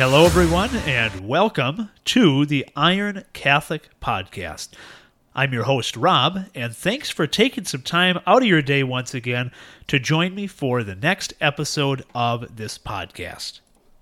Hello, 0.00 0.24
everyone, 0.24 0.74
and 0.86 1.28
welcome 1.28 1.90
to 2.06 2.46
the 2.46 2.66
Iron 2.74 3.22
Catholic 3.34 3.90
Podcast. 4.00 4.70
I'm 5.34 5.52
your 5.52 5.64
host, 5.64 5.94
Rob, 5.94 6.46
and 6.54 6.74
thanks 6.74 7.10
for 7.10 7.26
taking 7.26 7.66
some 7.66 7.82
time 7.82 8.18
out 8.26 8.40
of 8.40 8.48
your 8.48 8.62
day 8.62 8.82
once 8.82 9.12
again 9.12 9.52
to 9.88 9.98
join 9.98 10.34
me 10.34 10.46
for 10.46 10.82
the 10.82 10.94
next 10.94 11.34
episode 11.38 12.02
of 12.14 12.56
this 12.56 12.78
podcast. 12.78 13.60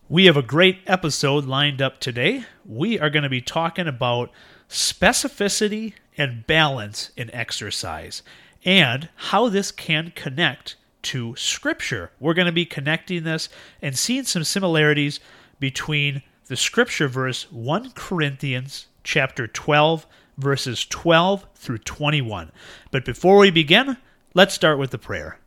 We 0.08 0.26
have 0.26 0.36
a 0.36 0.40
great 0.42 0.78
episode 0.86 1.46
lined 1.46 1.82
up 1.82 1.98
today. 1.98 2.44
We 2.64 3.00
are 3.00 3.10
going 3.10 3.24
to 3.24 3.28
be 3.28 3.42
talking 3.42 3.88
about 3.88 4.30
specificity 4.68 5.94
and 6.16 6.46
balance 6.46 7.10
in 7.16 7.28
exercise 7.34 8.22
and 8.64 9.08
how 9.16 9.48
this 9.48 9.72
can 9.72 10.12
connect 10.14 10.76
to 11.02 11.34
Scripture. 11.34 12.12
We're 12.20 12.34
going 12.34 12.46
to 12.46 12.52
be 12.52 12.66
connecting 12.66 13.24
this 13.24 13.48
and 13.82 13.98
seeing 13.98 14.22
some 14.22 14.44
similarities 14.44 15.18
between 15.58 16.22
the 16.46 16.56
scripture 16.56 17.08
verse 17.08 17.50
1 17.50 17.92
Corinthians 17.92 18.86
chapter 19.04 19.46
12 19.46 20.06
verses 20.38 20.86
12 20.86 21.46
through 21.54 21.78
21. 21.78 22.52
But 22.90 23.04
before 23.04 23.38
we 23.38 23.50
begin, 23.50 23.96
let's 24.34 24.54
start 24.54 24.78
with 24.78 24.90
the 24.90 24.98
prayer. 24.98 25.38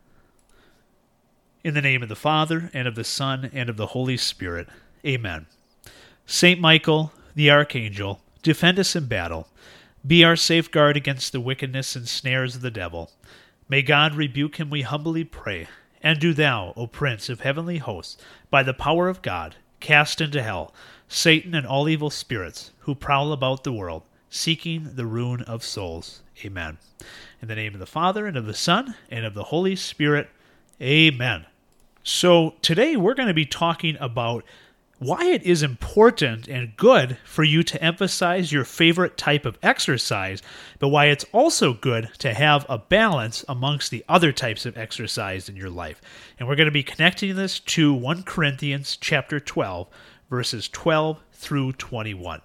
In 1.64 1.74
the 1.74 1.82
name 1.82 2.04
of 2.04 2.10
the 2.10 2.16
Father 2.16 2.70
and 2.74 2.88
of 2.88 2.96
the 2.96 3.04
Son 3.04 3.50
and 3.54 3.70
of 3.70 3.78
the 3.78 3.88
Holy 3.88 4.18
Spirit. 4.18 4.68
Amen. 5.06 5.46
Saint 6.26 6.60
Michael, 6.60 7.14
the 7.36 7.50
archangel, 7.50 8.22
defend 8.44 8.80
us 8.80 8.96
in 8.96 9.06
battle. 9.06 9.48
Be 10.06 10.24
our 10.24 10.36
safeguard 10.36 10.98
against 10.98 11.32
the 11.32 11.40
wickedness 11.40 11.96
and 11.96 12.08
snares 12.08 12.56
of 12.56 12.62
the 12.62 12.72
devil. 12.72 13.12
May 13.70 13.82
God 13.82 14.16
rebuke 14.16 14.58
him, 14.58 14.70
we 14.70 14.82
humbly 14.82 15.24
pray. 15.24 15.68
And 16.02 16.20
do 16.20 16.34
thou, 16.34 16.74
O 16.76 16.88
Prince 16.88 17.30
of 17.30 17.42
heavenly 17.42 17.78
hosts, 17.78 18.18
by 18.50 18.64
the 18.64 18.74
power 18.74 19.08
of 19.08 19.22
God, 19.22 19.56
cast 19.82 20.22
into 20.22 20.42
hell 20.42 20.74
Satan 21.08 21.54
and 21.54 21.68
all 21.68 21.90
evil 21.90 22.10
spirits 22.10 22.72
who 22.80 22.96
prowl 22.96 23.34
about 23.34 23.66
the 23.66 23.74
world, 23.74 24.04
seeking 24.30 24.92
the 24.96 25.06
ruin 25.06 25.42
of 25.42 25.64
souls. 25.64 26.22
Amen. 26.46 26.78
In 27.42 27.50
the 27.50 27.56
name 27.56 27.74
of 27.74 27.82
the 27.82 27.86
Father, 27.86 28.26
and 28.26 28.38
of 28.38 28.46
the 28.46 28.54
Son, 28.54 28.96
and 29.10 29.26
of 29.26 29.34
the 29.34 29.44
Holy 29.46 29.76
Spirit. 29.76 30.30
Amen. 30.82 31.46
So, 32.04 32.56
today 32.62 32.96
we're 32.96 33.14
going 33.14 33.28
to 33.28 33.34
be 33.34 33.46
talking 33.46 33.98
about 34.00 34.46
why 35.02 35.26
it 35.26 35.42
is 35.42 35.64
important 35.64 36.48
and 36.48 36.78
good 36.78 37.18
for 37.26 37.44
you 37.44 37.64
to 37.64 37.84
emphasize 37.84 38.52
your 38.52 38.64
favorite 38.64 39.18
type 39.18 39.48
of 39.48 39.58
exercise, 39.64 40.44
but 40.78 40.90
why 40.90 41.08
it's 41.08 41.26
also 41.32 41.74
good 41.74 42.08
to 42.20 42.32
have 42.36 42.68
a 42.70 42.78
balance 42.78 43.44
amongst 43.50 43.90
the 43.90 44.06
other 44.08 44.32
types 44.32 44.64
of 44.64 44.78
exercise 44.78 45.50
in 45.50 45.56
your 45.56 45.72
life. 45.72 46.00
And 46.38 46.48
we're 46.48 46.56
going 46.56 46.68
to 46.68 46.72
be 46.72 46.84
connecting 46.84 47.36
this 47.36 47.60
to 47.62 47.92
1 47.92 48.22
Corinthians 48.22 48.96
chapter 48.96 49.40
12, 49.40 49.88
verses 50.30 50.70
12 50.70 51.20
through 51.34 51.72
21. 51.72 52.42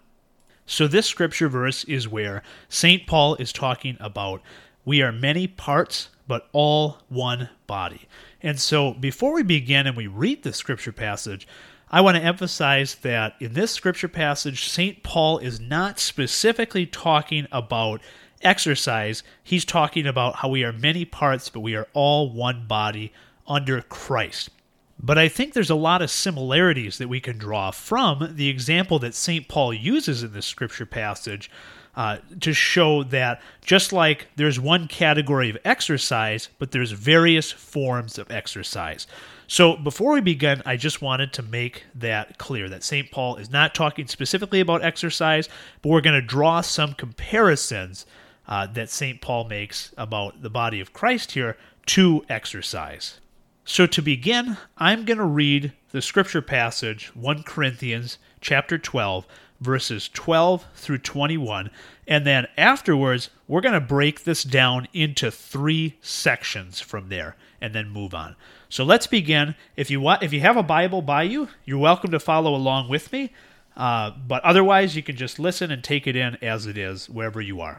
So 0.64 0.88
this 0.88 1.04
scripture 1.04 1.50
verse 1.50 1.84
is 1.84 2.08
where 2.08 2.42
St. 2.70 3.06
Paul 3.06 3.34
is 3.34 3.52
talking 3.52 3.98
about 4.00 4.40
we 4.86 5.02
are 5.02 5.12
many 5.12 5.46
parts 5.46 6.08
but 6.26 6.48
all 6.52 7.02
one 7.10 7.50
body. 7.66 8.08
And 8.40 8.58
so 8.58 8.94
before 8.94 9.34
we 9.34 9.42
begin 9.42 9.86
and 9.86 9.96
we 9.96 10.06
read 10.06 10.42
the 10.42 10.54
scripture 10.54 10.92
passage, 10.92 11.46
I 11.88 12.00
want 12.00 12.16
to 12.16 12.22
emphasize 12.22 12.96
that 12.96 13.34
in 13.38 13.52
this 13.52 13.70
scripture 13.70 14.08
passage, 14.08 14.68
St. 14.68 15.02
Paul 15.04 15.38
is 15.38 15.60
not 15.60 16.00
specifically 16.00 16.84
talking 16.84 17.46
about 17.52 18.00
exercise. 18.42 19.22
He's 19.42 19.64
talking 19.64 20.06
about 20.06 20.36
how 20.36 20.48
we 20.48 20.64
are 20.64 20.72
many 20.72 21.04
parts, 21.04 21.48
but 21.48 21.60
we 21.60 21.76
are 21.76 21.86
all 21.92 22.32
one 22.32 22.66
body 22.66 23.12
under 23.46 23.80
Christ. 23.82 24.50
But 24.98 25.18
I 25.18 25.28
think 25.28 25.52
there's 25.52 25.70
a 25.70 25.76
lot 25.76 26.02
of 26.02 26.10
similarities 26.10 26.98
that 26.98 27.08
we 27.08 27.20
can 27.20 27.38
draw 27.38 27.70
from 27.70 28.32
the 28.34 28.48
example 28.48 28.98
that 29.00 29.14
St. 29.14 29.46
Paul 29.46 29.72
uses 29.72 30.22
in 30.22 30.32
this 30.32 30.46
scripture 30.46 30.86
passage 30.86 31.50
uh, 31.94 32.18
to 32.40 32.52
show 32.52 33.02
that 33.04 33.40
just 33.64 33.92
like 33.92 34.28
there's 34.36 34.58
one 34.58 34.88
category 34.88 35.50
of 35.50 35.58
exercise, 35.64 36.48
but 36.58 36.72
there's 36.72 36.92
various 36.92 37.52
forms 37.52 38.18
of 38.18 38.30
exercise. 38.30 39.06
So 39.48 39.76
before 39.76 40.12
we 40.12 40.20
begin, 40.20 40.60
I 40.66 40.76
just 40.76 41.00
wanted 41.00 41.32
to 41.34 41.42
make 41.42 41.84
that 41.94 42.36
clear 42.38 42.68
that 42.68 42.82
St. 42.82 43.10
Paul 43.10 43.36
is 43.36 43.50
not 43.50 43.74
talking 43.74 44.08
specifically 44.08 44.60
about 44.60 44.82
exercise, 44.82 45.48
but 45.82 45.90
we're 45.90 46.00
going 46.00 46.20
to 46.20 46.26
draw 46.26 46.60
some 46.60 46.94
comparisons 46.94 48.06
uh, 48.48 48.66
that 48.66 48.90
St. 48.90 49.20
Paul 49.20 49.44
makes 49.44 49.92
about 49.96 50.42
the 50.42 50.50
body 50.50 50.80
of 50.80 50.92
Christ 50.92 51.32
here 51.32 51.56
to 51.86 52.24
exercise. 52.28 53.20
So 53.64 53.86
to 53.86 54.02
begin, 54.02 54.56
I'm 54.78 55.04
going 55.04 55.18
to 55.18 55.24
read 55.24 55.72
the 55.90 56.02
scripture 56.02 56.42
passage 56.42 57.14
1 57.14 57.44
Corinthians 57.44 58.18
chapter 58.40 58.78
12 58.78 59.26
verses 59.60 60.08
12 60.12 60.66
through 60.74 60.98
21 60.98 61.70
and 62.06 62.26
then 62.26 62.46
afterwards 62.56 63.30
we're 63.48 63.60
going 63.60 63.72
to 63.74 63.80
break 63.80 64.24
this 64.24 64.42
down 64.42 64.86
into 64.92 65.30
3 65.30 65.96
sections 66.00 66.80
from 66.80 67.08
there 67.08 67.36
and 67.60 67.74
then 67.74 67.88
move 67.88 68.14
on. 68.14 68.36
So 68.68 68.84
let's 68.84 69.06
begin. 69.06 69.54
If 69.76 69.90
you 69.90 70.00
want, 70.00 70.22
if 70.22 70.32
you 70.32 70.40
have 70.40 70.56
a 70.56 70.62
Bible 70.62 71.02
by 71.02 71.22
you, 71.22 71.48
you're 71.64 71.78
welcome 71.78 72.10
to 72.10 72.20
follow 72.20 72.54
along 72.54 72.88
with 72.88 73.12
me. 73.12 73.32
Uh, 73.76 74.10
but 74.10 74.42
otherwise, 74.42 74.96
you 74.96 75.02
can 75.02 75.16
just 75.16 75.38
listen 75.38 75.70
and 75.70 75.84
take 75.84 76.06
it 76.06 76.16
in 76.16 76.36
as 76.42 76.66
it 76.66 76.78
is 76.78 77.08
wherever 77.08 77.40
you 77.40 77.60
are. 77.60 77.78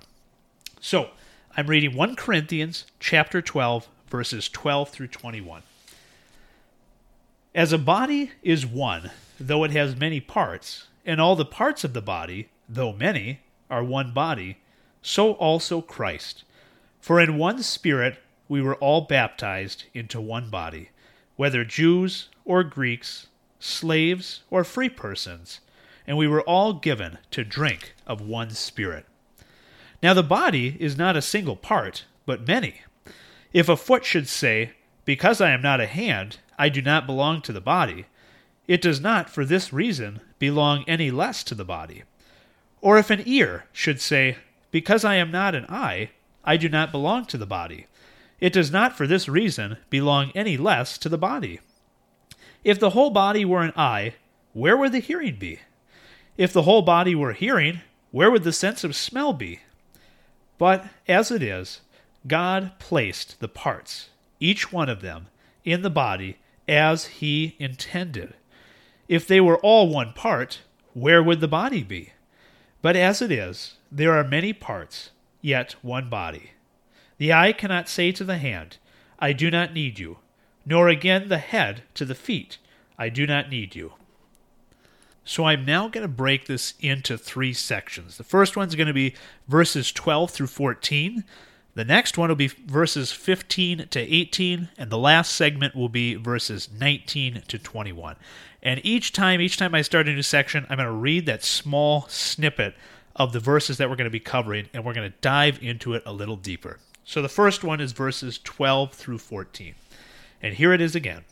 So 0.80 1.10
I'm 1.56 1.68
reading 1.68 1.96
1 1.96 2.16
Corinthians 2.16 2.86
chapter 3.00 3.42
12, 3.42 3.88
verses 4.10 4.48
12 4.48 4.90
through 4.90 5.08
21. 5.08 5.64
As 7.56 7.74
a 7.74 7.80
body 7.80 8.32
is 8.44 8.66
one, 8.66 9.12
though 9.40 9.64
it 9.64 9.72
has 9.72 9.96
many 9.96 10.20
parts, 10.20 10.88
and 11.08 11.22
all 11.22 11.38
the 11.38 11.46
parts 11.46 11.86
of 11.86 11.94
the 11.94 12.02
body, 12.02 12.50
though 12.68 12.92
many, 12.92 13.40
are 13.70 13.84
one 13.84 14.12
body, 14.14 14.58
so 15.02 15.32
also 15.34 15.82
Christ. 15.82 16.44
For 17.00 17.22
in 17.22 17.38
one 17.38 17.64
Spirit 17.64 18.20
we 18.50 18.62
were 18.62 18.76
all 18.76 19.02
baptized 19.02 19.86
into 19.94 20.20
one 20.20 20.50
body, 20.50 20.90
whether 21.38 21.64
Jews 21.64 22.28
or 22.44 22.64
Greeks, 22.64 23.28
slaves 23.58 24.42
or 24.50 24.66
free 24.66 24.90
persons, 24.90 25.62
and 26.06 26.18
we 26.18 26.28
were 26.28 26.42
all 26.42 26.74
given 26.74 27.18
to 27.32 27.44
drink 27.44 27.94
of 28.06 28.20
one 28.20 28.50
Spirit. 28.50 29.06
Now 30.04 30.14
the 30.14 30.24
body 30.24 30.76
is 30.78 30.98
not 30.98 31.16
a 31.16 31.22
single 31.22 31.56
part, 31.56 32.04
but 32.26 32.46
many. 32.46 32.82
If 33.54 33.70
a 33.70 33.78
foot 33.78 34.04
should 34.04 34.28
say, 34.28 34.72
Because 35.06 35.40
I 35.40 35.52
am 35.52 35.62
not 35.62 35.80
a 35.80 35.88
hand, 35.88 36.40
I 36.60 36.68
do 36.68 36.82
not 36.82 37.08
belong 37.08 37.42
to 37.44 37.54
the 37.54 37.62
body, 37.62 38.08
it 38.68 38.82
does 38.82 39.00
not, 39.00 39.30
for 39.30 39.46
this 39.46 39.72
reason, 39.72 40.20
belong 40.40 40.84
any 40.88 41.12
less 41.12 41.44
to 41.46 41.56
the 41.56 41.66
body. 41.66 42.04
Or 42.82 42.98
if 42.98 43.10
an 43.10 43.24
ear 43.26 43.66
should 43.72 44.00
say, 44.00 44.38
Because 44.72 45.04
I 45.04 45.16
am 45.16 45.32
not 45.32 45.56
an 45.56 45.66
eye, 45.68 46.12
I 46.44 46.58
do 46.58 46.70
not 46.70 46.92
belong 46.92 47.26
to 47.26 47.38
the 47.38 47.46
body, 47.46 47.88
it 48.40 48.54
does 48.54 48.72
not 48.72 48.96
for 48.96 49.08
this 49.08 49.28
reason 49.28 49.78
belong 49.90 50.32
any 50.36 50.58
less 50.58 50.98
to 51.00 51.10
the 51.10 51.18
body. 51.18 51.60
If 52.64 52.80
the 52.80 52.92
whole 52.92 53.10
body 53.10 53.46
were 53.46 53.64
an 53.64 53.74
eye, 53.76 54.16
where 54.54 54.78
would 54.78 54.92
the 54.92 55.00
hearing 55.00 55.38
be? 55.38 55.60
If 56.38 56.54
the 56.54 56.64
whole 56.64 56.82
body 56.84 57.16
were 57.16 57.34
hearing, 57.34 57.82
where 58.12 58.30
would 58.30 58.44
the 58.44 58.54
sense 58.54 58.84
of 58.84 58.96
smell 58.96 59.34
be? 59.34 59.62
But 60.58 60.86
as 61.08 61.32
it 61.32 61.42
is, 61.42 61.82
God 62.28 62.74
placed 62.80 63.40
the 63.40 63.48
parts, 63.48 64.10
each 64.40 64.72
one 64.72 64.90
of 64.90 65.02
them, 65.02 65.28
in 65.64 65.82
the 65.82 65.90
body 65.90 66.38
as 66.68 67.06
He 67.06 67.56
intended. 67.60 68.34
If 69.08 69.28
they 69.28 69.40
were 69.40 69.58
all 69.60 69.90
one 69.90 70.14
part, 70.14 70.62
where 70.94 71.24
would 71.24 71.40
the 71.40 71.48
body 71.48 71.84
be? 71.84 72.14
But 72.82 72.96
as 72.96 73.22
it 73.22 73.32
is, 73.32 73.76
there 73.92 74.14
are 74.14 74.24
many 74.24 74.54
parts, 74.54 75.12
yet 75.42 75.76
one 75.82 76.10
body. 76.10 76.52
The 77.18 77.34
eye 77.34 77.54
cannot 77.54 77.90
say 77.90 78.12
to 78.12 78.24
the 78.24 78.38
hand, 78.38 78.78
I 79.20 79.34
do 79.34 79.50
not 79.50 79.74
need 79.74 79.98
you, 79.98 80.20
nor 80.66 80.90
again 80.90 81.30
the 81.30 81.38
head 81.38 81.84
to 81.96 82.06
the 82.06 82.16
feet, 82.16 82.58
I 82.98 83.10
do 83.10 83.26
not 83.26 83.50
need 83.50 83.76
you. 83.76 83.94
So 85.24 85.46
I'm 85.46 85.66
now 85.66 85.88
going 85.88 86.04
to 86.04 86.08
break 86.08 86.46
this 86.46 86.74
into 86.80 87.18
three 87.18 87.54
sections. 87.54 88.18
The 88.18 88.24
first 88.24 88.56
one's 88.56 88.76
going 88.76 88.88
to 88.88 88.94
be 88.94 89.14
verses 89.48 89.92
12 89.92 90.32
through 90.32 90.48
14. 90.48 91.24
The 91.78 91.86
next 91.86 92.18
one 92.18 92.30
will 92.30 92.36
be 92.36 92.48
verses 92.48 93.12
15 93.12 93.90
to 93.92 94.00
18, 94.00 94.70
and 94.80 94.90
the 94.90 94.98
last 94.98 95.36
segment 95.36 95.76
will 95.76 95.90
be 95.90 96.16
verses 96.16 96.70
19 96.76 97.44
to 97.48 97.60
21. 97.60 98.16
And 98.64 98.82
each 98.84 99.14
time, 99.14 99.40
each 99.40 99.58
time 99.58 99.76
I 99.76 99.84
start 99.84 100.08
a 100.08 100.12
new 100.12 100.24
section, 100.24 100.66
I'm 100.72 100.78
going 100.78 100.88
to 100.88 100.92
read 100.92 101.28
that 101.28 101.44
small 101.44 102.08
snippet 102.10 102.74
of 103.16 103.32
the 103.32 103.40
verses 103.40 103.78
that 103.78 103.92
we're 103.92 103.96
going 103.96 104.06
to 104.06 104.10
be 104.10 104.20
covering, 104.20 104.70
and 104.74 104.84
we're 104.84 104.96
going 104.96 105.12
to 105.12 105.18
dive 105.22 105.62
into 105.62 105.94
it 105.94 106.02
a 106.04 106.12
little 106.12 106.36
deeper. 106.36 106.80
So 107.04 107.22
the 107.22 107.30
first 107.30 107.64
one 107.64 107.80
is 107.80 107.92
verses 107.92 108.40
12 108.44 108.96
through 108.96 109.20
14. 109.20 109.76
And 110.42 110.56
here 110.56 110.74
it 110.74 110.82
is 110.82 110.96
again. 110.96 111.26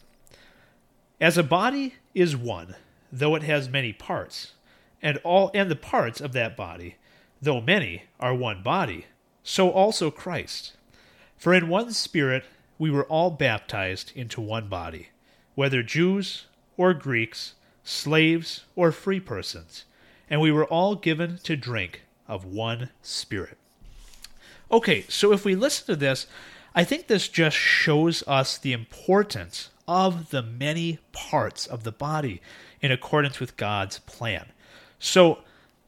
As 1.20 1.40
a 1.40 1.44
body 1.44 1.96
is 2.14 2.38
one, 2.38 2.76
though 3.12 3.34
it 3.34 3.42
has 3.42 3.68
many 3.68 3.94
parts, 3.94 4.52
and 5.02 5.18
all 5.24 5.50
and 5.56 5.72
the 5.72 5.76
parts 5.76 6.22
of 6.22 6.34
that 6.34 6.56
body, 6.56 6.98
though 7.42 7.62
many, 7.62 8.04
are 8.20 8.36
one 8.36 8.62
body, 8.62 9.08
so 9.46 9.70
also 9.70 10.12
Christ. 10.12 10.74
For 11.38 11.54
in 11.54 11.70
one 11.70 11.94
spirit 11.94 12.44
we 12.78 12.92
were 12.92 13.06
all 13.06 13.32
baptized 13.32 14.12
into 14.16 14.42
one 14.42 14.68
body, 14.68 15.10
whether 15.54 15.82
Jews 15.84 16.48
or 16.76 16.94
Greeks, 16.94 17.54
slaves 17.84 18.66
or 18.76 18.92
free 18.92 19.20
persons, 19.20 19.86
and 20.30 20.42
we 20.42 20.52
were 20.52 20.66
all 20.66 20.96
given 20.96 21.38
to 21.44 21.56
drink 21.56 22.02
of 22.28 22.44
one 22.44 22.90
Spirit. 23.04 23.58
Okay, 24.72 25.06
so 25.08 25.32
if 25.32 25.46
we 25.46 25.54
listen 25.54 25.86
to 25.86 25.96
this, 25.96 26.26
I 26.74 26.84
think 26.84 27.06
this 27.06 27.28
just 27.28 27.56
shows 27.56 28.24
us 28.28 28.58
the 28.58 28.74
importance 28.74 29.70
of 29.88 30.32
the 30.32 30.42
many 30.42 30.98
parts 31.12 31.68
of 31.68 31.84
the 31.84 31.92
body 31.92 32.42
in 32.82 32.92
accordance 32.92 33.40
with 33.40 33.58
God's 33.58 34.00
plan. 34.00 34.48
So, 34.98 35.40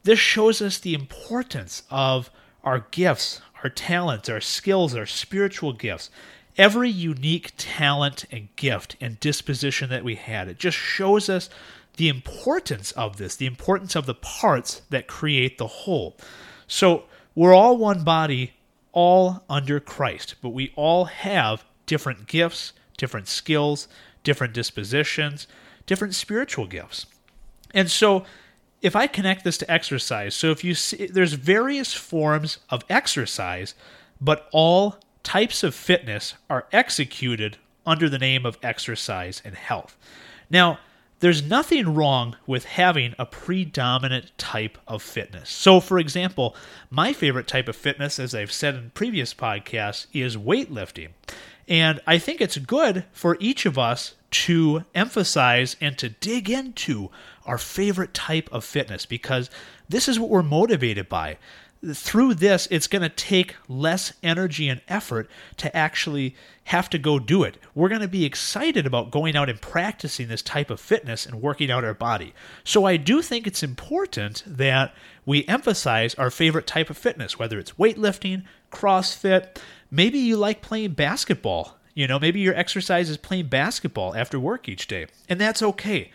this 0.04 0.20
shows 0.20 0.62
us 0.62 0.78
the 0.78 0.94
importance 0.94 1.84
of 1.90 2.30
our 2.64 2.86
gifts, 2.92 3.42
our 3.64 3.70
talents, 3.70 4.30
our 4.30 4.42
skills, 4.42 4.96
our 4.96 5.06
spiritual 5.06 5.74
gifts. 5.74 6.10
Every 6.58 6.90
unique 6.90 7.52
talent 7.58 8.26
and 8.32 8.50
gift 8.56 8.96
and 9.00 9.20
disposition 9.20 9.90
that 9.90 10.04
we 10.04 10.16
had, 10.16 10.48
it 10.48 10.58
just 10.58 10.78
shows 10.78 11.30
us 11.30 11.50
the 11.98 12.10
importance 12.10 12.92
of 12.94 13.18
this, 13.18 13.36
the 13.36 13.46
importance 13.46 13.96
of 13.96 14.06
the 14.06 14.16
parts 14.16 14.82
that 14.90 15.08
create 15.08 15.58
the 15.58 15.68
whole. 15.68 16.16
So, 16.68 17.04
we're 17.36 17.54
all 17.54 17.78
one 17.78 18.04
body, 18.04 18.54
all 18.92 19.44
under 19.48 19.80
Christ, 19.80 20.36
but 20.42 20.50
we 20.50 20.74
all 20.76 21.06
have 21.06 21.64
different 21.86 22.28
gifts, 22.28 22.74
different 22.98 23.28
skills, 23.28 23.88
different 24.24 24.54
dispositions, 24.54 25.48
different 25.86 26.16
spiritual 26.16 26.66
gifts. 26.66 27.06
And 27.74 27.92
so, 27.92 28.26
if 28.88 28.96
I 28.96 29.06
connect 29.06 29.44
this 29.44 29.58
to 29.60 29.70
exercise, 29.72 30.34
so 30.34 30.50
if 30.50 30.64
you 30.64 30.74
see, 30.74 31.08
there's 31.08 31.34
various 31.34 31.94
forms 31.94 32.60
of 32.70 32.86
exercise, 32.90 33.76
but 34.22 34.48
all 34.54 34.98
types 35.24 35.62
of 35.62 35.76
fitness 35.76 36.36
are 36.50 36.68
executed 36.72 37.58
under 37.86 38.08
the 38.08 38.18
name 38.18 38.46
of 38.46 38.58
exercise 38.64 39.42
and 39.44 39.56
health. 39.56 39.98
Now, 40.50 40.80
there's 41.20 41.44
nothing 41.44 41.96
wrong 41.96 42.38
with 42.46 42.64
having 42.64 43.14
a 43.20 43.26
predominant 43.26 44.32
type 44.38 44.78
of 44.88 45.02
fitness. 45.02 45.50
So, 45.50 45.82
for 45.82 46.00
example, 46.00 46.56
my 46.90 47.12
favorite 47.12 47.48
type 47.48 47.68
of 47.68 47.76
fitness, 47.76 48.20
as 48.20 48.34
I've 48.34 48.54
said 48.54 48.76
in 48.76 48.92
previous 48.92 49.34
podcasts, 49.34 50.08
is 50.14 50.38
weightlifting. 50.38 51.10
And 51.68 52.00
I 52.08 52.20
think 52.20 52.40
it's 52.40 52.58
good 52.58 53.04
for 53.12 53.36
each 53.42 53.66
of 53.66 53.78
us 53.78 54.14
to 54.30 54.86
emphasize 54.94 55.76
and 55.82 55.98
to 55.98 56.10
dig 56.10 56.50
into 56.50 57.10
our 57.48 57.58
favorite 57.58 58.14
type 58.14 58.50
of 58.52 58.64
fitness 58.64 59.06
because 59.06 59.50
this 59.90 60.08
is 60.08 60.20
what 60.20 60.30
we're 60.30 60.44
motivated 60.44 61.10
by. 61.10 61.38
Through 61.94 62.34
this, 62.36 62.68
it's 62.72 62.88
going 62.88 63.04
to 63.04 63.10
take 63.10 63.56
less 63.68 64.12
energy 64.24 64.68
and 64.68 64.82
effort 64.88 65.30
to 65.58 65.76
actually 65.78 66.36
have 66.66 66.90
to 66.90 66.98
go 66.98 67.20
do 67.20 67.44
it. 67.44 67.58
We're 67.76 67.88
going 67.88 68.02
to 68.02 68.08
be 68.08 68.26
excited 68.26 68.88
about 68.88 69.12
going 69.12 69.36
out 69.36 69.48
and 69.48 69.62
practicing 69.62 70.28
this 70.28 70.42
type 70.42 70.72
of 70.72 70.80
fitness 70.80 71.26
and 71.26 71.40
working 71.40 71.70
out 71.70 71.86
our 71.86 71.94
body. 71.94 72.34
So, 72.64 72.86
I 72.86 72.98
do 72.98 73.22
think 73.22 73.46
it's 73.46 73.62
important 73.62 74.44
that 74.48 74.94
we 75.24 75.46
emphasize 75.48 76.16
our 76.16 76.32
favorite 76.32 76.66
type 76.66 76.90
of 76.90 76.98
fitness, 76.98 77.38
whether 77.38 77.60
it's 77.60 77.74
weightlifting, 77.74 78.44
CrossFit, 78.72 79.58
maybe 79.92 80.20
you 80.20 80.36
like 80.38 80.62
playing 80.62 80.92
basketball. 80.92 81.78
You 81.94 82.08
know, 82.08 82.20
maybe 82.20 82.40
your 82.40 82.56
exercise 82.56 83.10
is 83.10 83.18
playing 83.18 83.48
basketball 83.48 84.16
after 84.16 84.40
work 84.40 84.70
each 84.70 84.88
day, 84.88 85.08
and 85.28 85.42
that's 85.42 85.64
okay. 85.64 86.12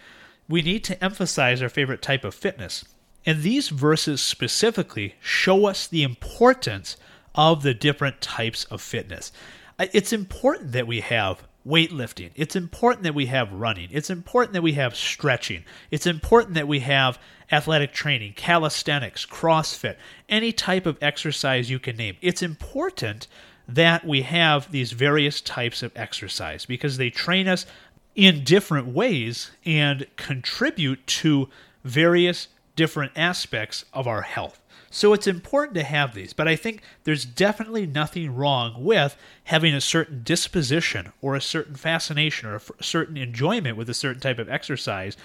We 0.48 0.62
need 0.62 0.84
to 0.84 1.02
emphasize 1.02 1.62
our 1.62 1.68
favorite 1.68 2.02
type 2.02 2.24
of 2.24 2.34
fitness. 2.34 2.84
And 3.24 3.42
these 3.42 3.68
verses 3.68 4.20
specifically 4.20 5.14
show 5.20 5.66
us 5.66 5.86
the 5.86 6.02
importance 6.02 6.96
of 7.34 7.62
the 7.62 7.74
different 7.74 8.20
types 8.20 8.64
of 8.64 8.80
fitness. 8.80 9.32
It's 9.78 10.12
important 10.12 10.72
that 10.72 10.86
we 10.86 11.00
have 11.00 11.44
weightlifting. 11.66 12.30
It's 12.34 12.56
important 12.56 13.04
that 13.04 13.14
we 13.14 13.26
have 13.26 13.52
running. 13.52 13.88
It's 13.92 14.10
important 14.10 14.52
that 14.54 14.62
we 14.62 14.72
have 14.72 14.96
stretching. 14.96 15.64
It's 15.90 16.06
important 16.06 16.54
that 16.54 16.68
we 16.68 16.80
have 16.80 17.18
athletic 17.50 17.92
training, 17.92 18.34
calisthenics, 18.34 19.24
CrossFit, 19.24 19.96
any 20.28 20.52
type 20.52 20.86
of 20.86 20.98
exercise 21.00 21.70
you 21.70 21.78
can 21.78 21.96
name. 21.96 22.16
It's 22.20 22.42
important 22.42 23.28
that 23.68 24.04
we 24.04 24.22
have 24.22 24.70
these 24.72 24.92
various 24.92 25.40
types 25.40 25.82
of 25.82 25.92
exercise 25.94 26.66
because 26.66 26.96
they 26.96 27.10
train 27.10 27.46
us 27.46 27.64
in 28.14 28.44
different 28.44 28.88
ways 28.88 29.50
and 29.64 30.06
contribute 30.16 31.06
to 31.06 31.48
various 31.84 32.48
different 32.76 33.12
aspects 33.16 33.84
of 33.92 34.06
our 34.06 34.22
health. 34.22 34.60
So 34.90 35.14
it's 35.14 35.26
important 35.26 35.74
to 35.76 35.84
have 35.84 36.14
these, 36.14 36.34
but 36.34 36.46
I 36.46 36.54
think 36.54 36.82
there's 37.04 37.24
definitely 37.24 37.86
nothing 37.86 38.34
wrong 38.34 38.84
with 38.84 39.16
having 39.44 39.72
a 39.72 39.80
certain 39.80 40.22
disposition 40.22 41.12
or 41.22 41.34
a 41.34 41.40
certain 41.40 41.76
fascination 41.76 42.50
or 42.50 42.56
a 42.56 42.82
certain 42.82 43.16
enjoyment 43.16 43.78
with 43.78 43.88
a 43.88 43.94
certain 43.94 44.20
type 44.20 44.38
of 44.38 44.50
exercise 44.50 45.16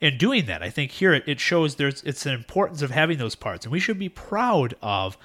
and 0.00 0.18
doing 0.18 0.46
that. 0.46 0.60
I 0.60 0.70
think 0.70 0.90
here 0.90 1.14
it 1.14 1.38
shows 1.38 1.76
there's 1.76 2.02
it's 2.02 2.26
an 2.26 2.34
importance 2.34 2.82
of 2.82 2.90
having 2.90 3.18
those 3.18 3.36
parts, 3.36 3.64
and 3.64 3.72
we 3.72 3.78
should 3.78 3.98
be 3.98 4.08
proud 4.08 4.74
of 4.82 5.16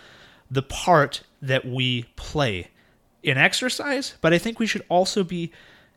the 0.50 0.62
part 0.62 1.24
that 1.42 1.66
we 1.66 2.04
play 2.16 2.68
in 3.24 3.38
exercise, 3.38 4.13
but 4.22 4.31
I 4.31 4.38
think 4.38 4.60
we 4.60 4.68
should 4.68 4.86
also 4.90 5.24
be 5.24 5.52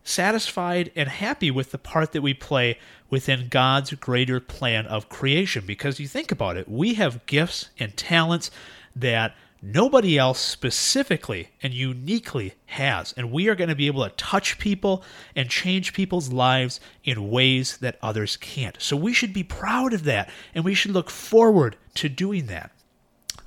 satisfied 0.05 0.91
and 0.97 1.09
happy 1.09 1.51
with 1.51 1.71
the 1.71 1.79
part 1.79 2.13
that 2.13 2.23
we 2.23 2.35
play 2.35 2.79
within 3.09 3.49
God's 3.49 3.93
greater 3.95 4.41
plan 4.41 4.87
of 4.87 5.09
creation. 5.09 5.65
Because 5.67 6.01
you 6.01 6.09
think 6.09 6.33
about 6.33 6.57
it, 6.57 6.69
we 6.69 6.95
have 6.95 7.27
gifts 7.27 7.71
and 7.79 7.97
talents 7.97 8.51
that 8.95 9.35
nobody 9.63 10.17
else 10.17 10.41
specifically 10.41 11.51
and 11.63 11.75
uniquely 11.75 12.55
has. 12.67 13.13
And 13.17 13.31
we 13.31 13.49
are 13.49 13.55
going 13.55 13.69
to 13.69 13.77
be 13.77 13.87
able 13.87 14.05
to 14.05 14.15
touch 14.17 14.59
people 14.59 15.03
and 15.37 15.51
change 15.51 15.93
people's 15.93 16.33
lives 16.33 16.81
in 17.05 17.31
ways 17.31 17.77
that 17.79 17.99
others 18.03 18.37
can't. 18.37 18.77
So 18.81 18.97
we 18.97 19.13
should 19.13 19.33
be 19.33 19.45
proud 19.45 19.93
of 19.93 20.05
that 20.05 20.31
and 20.55 20.65
we 20.65 20.75
should 20.75 20.93
look 20.93 21.11
forward 21.11 21.77
to 21.95 22.09
doing 22.09 22.47
that. 22.47 22.73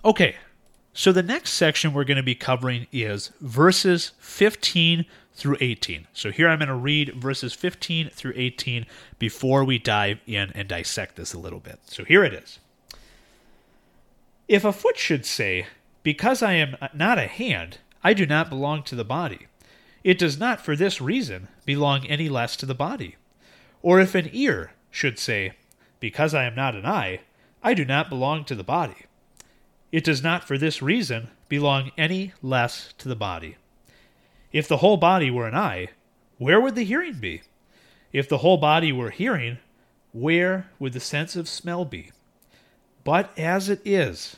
Okay, 0.06 0.36
so 0.94 1.12
the 1.12 1.24
next 1.24 1.54
section 1.54 1.94
we're 1.94 2.04
going 2.04 2.18
to 2.18 2.24
be 2.24 2.36
covering 2.36 2.88
is 2.92 3.32
verses 3.42 4.12
15 4.20 5.06
through 5.34 5.58
18. 5.60 6.08
So 6.14 6.32
here 6.32 6.48
I'm 6.48 6.60
going 6.60 6.70
to 6.70 6.76
read 6.76 7.16
verses 7.16 7.54
15 7.54 8.10
through 8.10 8.34
18 8.36 8.86
before 9.18 9.64
we 9.64 9.80
dive 9.80 10.20
in 10.28 10.52
and 10.54 10.68
dissect 10.68 11.16
this 11.16 11.34
a 11.34 11.40
little 11.40 11.60
bit. 11.60 11.80
So 11.86 12.04
here 12.04 12.24
it 12.24 12.34
is. 12.34 12.60
If 14.48 14.64
a 14.64 14.72
foot 14.72 14.98
should 14.98 15.26
say, 15.26 15.68
Because 16.04 16.44
I 16.44 16.54
am 16.54 16.76
not 16.94 17.18
a 17.18 17.28
hand, 17.28 17.80
I 18.04 18.14
do 18.14 18.26
not 18.26 18.50
belong 18.50 18.84
to 18.84 18.96
the 18.96 19.06
body, 19.06 19.48
it 20.04 20.20
does 20.20 20.38
not 20.38 20.62
for 20.62 20.76
this 20.76 21.02
reason 21.02 21.48
belong 21.66 22.06
any 22.06 22.30
less 22.30 22.56
to 22.58 22.66
the 22.66 22.76
body. 22.76 23.16
Or 23.82 24.00
if 24.00 24.14
an 24.14 24.30
ear 24.32 24.74
should 24.92 25.18
say, 25.18 25.54
Because 26.00 26.36
I 26.36 26.44
am 26.44 26.54
not 26.54 26.76
an 26.76 26.86
eye, 26.86 27.22
I 27.64 27.74
do 27.74 27.84
not 27.84 28.10
belong 28.10 28.44
to 28.46 28.56
the 28.56 28.64
body, 28.64 29.06
it 29.94 30.04
does 30.04 30.24
not 30.24 30.44
for 30.44 30.58
this 30.58 30.82
reason 30.82 31.30
belong 31.48 31.92
any 32.00 32.34
less 32.42 32.96
to 32.98 33.08
the 33.08 33.16
body. 33.16 33.58
If 34.52 34.68
the 34.68 34.78
whole 34.78 34.98
body 34.98 35.30
were 35.30 35.48
an 35.48 35.54
eye, 35.54 35.90
where 36.40 36.60
would 36.60 36.74
the 36.74 36.84
hearing 36.84 37.20
be? 37.20 37.44
If 38.12 38.28
the 38.28 38.40
whole 38.40 38.58
body 38.58 38.92
were 38.92 39.12
hearing, 39.12 39.60
where 40.12 40.72
would 40.80 40.94
the 40.94 41.00
sense 41.00 41.36
of 41.36 41.48
smell 41.48 41.86
be? 41.86 42.12
But 43.04 43.38
as 43.38 43.70
it 43.70 43.82
is, 43.86 44.38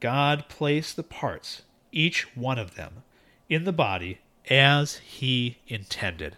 God 0.00 0.48
placed 0.48 0.96
the 0.96 1.02
parts, 1.02 1.62
each 1.92 2.34
one 2.34 2.58
of 2.58 2.74
them, 2.74 3.02
in 3.50 3.64
the 3.64 3.72
body 3.72 4.20
as 4.48 4.96
He 4.96 5.58
intended. 5.68 6.36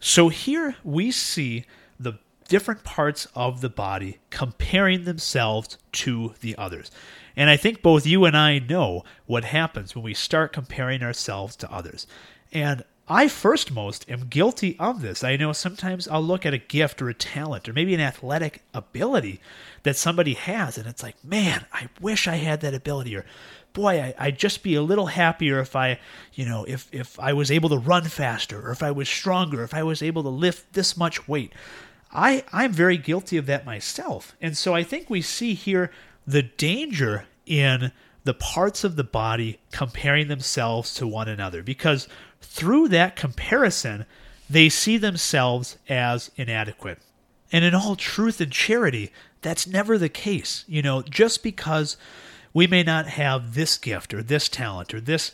So 0.00 0.30
here 0.30 0.74
we 0.82 1.12
see 1.12 1.64
the 2.00 2.14
different 2.48 2.84
parts 2.84 3.26
of 3.34 3.60
the 3.60 3.68
body 3.68 4.18
comparing 4.30 5.04
themselves 5.04 5.78
to 5.92 6.34
the 6.40 6.56
others. 6.56 6.90
And 7.36 7.50
I 7.50 7.56
think 7.56 7.82
both 7.82 8.06
you 8.06 8.24
and 8.24 8.36
I 8.36 8.58
know 8.58 9.04
what 9.26 9.44
happens 9.44 9.94
when 9.94 10.04
we 10.04 10.14
start 10.14 10.52
comparing 10.52 11.02
ourselves 11.02 11.56
to 11.56 11.72
others. 11.72 12.06
And 12.52 12.84
I 13.06 13.28
first 13.28 13.70
most 13.70 14.08
am 14.08 14.28
guilty 14.28 14.76
of 14.78 15.02
this. 15.02 15.22
I 15.22 15.36
know 15.36 15.52
sometimes 15.52 16.08
I'll 16.08 16.22
look 16.22 16.46
at 16.46 16.54
a 16.54 16.58
gift 16.58 17.02
or 17.02 17.10
a 17.10 17.14
talent 17.14 17.68
or 17.68 17.74
maybe 17.74 17.92
an 17.92 18.00
athletic 18.00 18.62
ability 18.72 19.40
that 19.82 19.96
somebody 19.96 20.32
has, 20.34 20.78
and 20.78 20.86
it's 20.86 21.02
like, 21.02 21.22
man, 21.22 21.66
I 21.70 21.88
wish 22.00 22.26
I 22.26 22.36
had 22.36 22.62
that 22.62 22.72
ability. 22.72 23.14
Or, 23.14 23.26
boy, 23.74 24.14
I, 24.18 24.28
would 24.28 24.38
just 24.38 24.62
be 24.62 24.74
a 24.74 24.82
little 24.82 25.06
happier 25.06 25.60
if 25.60 25.76
I, 25.76 26.00
you 26.32 26.46
know, 26.46 26.64
if, 26.64 26.88
if 26.92 27.20
I 27.20 27.34
was 27.34 27.50
able 27.50 27.68
to 27.68 27.76
run 27.76 28.04
faster 28.04 28.66
or 28.66 28.70
if 28.70 28.82
I 28.82 28.90
was 28.90 29.08
stronger, 29.08 29.62
if 29.62 29.74
I 29.74 29.82
was 29.82 30.02
able 30.02 30.22
to 30.22 30.30
lift 30.30 30.72
this 30.72 30.96
much 30.96 31.28
weight. 31.28 31.52
I, 32.14 32.44
I'm 32.52 32.72
very 32.72 32.96
guilty 32.96 33.36
of 33.36 33.46
that 33.46 33.66
myself. 33.66 34.36
And 34.40 34.56
so 34.56 34.74
I 34.74 34.82
think 34.82 35.10
we 35.10 35.20
see 35.20 35.54
here 35.54 35.90
the 36.26 36.42
danger 36.42 37.26
in 37.44 37.92
the 38.22 38.34
parts 38.34 38.84
of 38.84 38.96
the 38.96 39.04
body 39.04 39.58
comparing 39.72 40.28
themselves 40.28 40.94
to 40.94 41.06
one 41.06 41.28
another 41.28 41.62
because 41.62 42.08
through 42.40 42.88
that 42.88 43.16
comparison, 43.16 44.06
they 44.48 44.68
see 44.68 44.96
themselves 44.96 45.76
as 45.88 46.30
inadequate. 46.36 46.98
And 47.52 47.64
in 47.64 47.74
all 47.74 47.96
truth 47.96 48.40
and 48.40 48.52
charity, 48.52 49.12
that's 49.42 49.66
never 49.66 49.98
the 49.98 50.08
case. 50.08 50.64
You 50.66 50.82
know, 50.82 51.02
just 51.02 51.42
because 51.42 51.96
we 52.52 52.66
may 52.66 52.82
not 52.82 53.08
have 53.08 53.54
this 53.54 53.76
gift 53.76 54.14
or 54.14 54.22
this 54.22 54.48
talent 54.48 54.94
or 54.94 55.00
this 55.00 55.32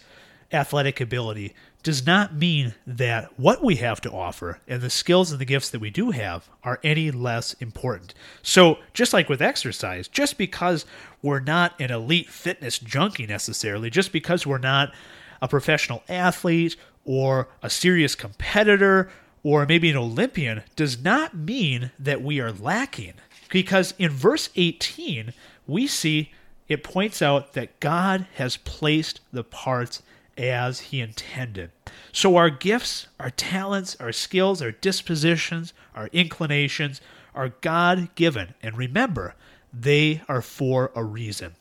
athletic 0.53 1.01
ability 1.01 1.55
does 1.83 2.07
not 2.07 2.35
mean 2.35 2.75
that 2.87 3.39
what 3.39 3.65
we 3.65 3.77
have 3.77 4.01
to 4.03 4.11
offer 4.11 4.61
and 4.69 4.83
the 4.83 4.91
skills 4.91 5.31
and 5.31 5.41
the 5.41 5.45
gifts 5.45 5.71
that 5.71 5.81
we 5.81 5.91
do 5.91 6.11
have 6.11 6.49
are 6.63 6.79
any 6.83 7.11
less 7.11 7.55
important. 7.55 8.15
So, 8.43 8.79
just 8.93 9.13
like 9.13 9.29
with 9.29 9.41
exercise, 9.41 10.07
just 10.07 10.37
because 10.37 10.85
we're 11.23 11.41
not 11.41 11.79
an 11.81 11.91
elite 11.91 12.29
fitness 12.29 12.79
junkie 12.79 13.27
necessarily, 13.27 13.91
just 13.91 14.13
because 14.13 14.47
we're 14.47 14.59
not 14.59 14.93
a 15.41 15.49
professional 15.49 16.03
athlete 16.09 16.77
or 17.05 17.49
a 17.63 17.71
serious 17.71 18.15
competitor 18.15 19.11
or 19.43 19.65
maybe 19.65 19.91
an 19.91 19.97
Olympian, 19.97 20.63
does 20.77 21.03
not 21.03 21.35
mean 21.35 21.91
that 21.99 22.23
we 22.23 22.41
are 22.41 22.53
lacking. 22.53 23.15
Because 23.49 23.95
in 23.99 24.11
verse 24.11 24.51
18, 24.55 25.33
we 25.67 25.87
see 25.87 26.31
it 26.69 26.85
points 26.85 27.21
out 27.21 27.55
that 27.55 27.81
God 27.81 28.27
has 28.35 28.57
placed 28.59 29.21
the 29.33 29.43
parts 29.43 30.03
as 30.37 30.81
He 30.81 31.01
intended. 31.01 31.71
So 32.13 32.37
our 32.37 32.51
gifts, 32.51 33.07
our 33.19 33.31
talents, 33.31 33.97
our 34.01 34.13
skills, 34.13 34.63
our 34.63 34.73
dispositions, 34.73 35.73
our 35.95 36.09
inclinations 36.09 37.01
are 37.35 37.55
God 37.61 38.15
given. 38.15 38.55
And 38.63 38.77
remember, 38.77 39.35
they 39.73 40.23
are 40.29 40.43
for 40.43 40.91
a 40.95 41.05
reason. 41.05 41.55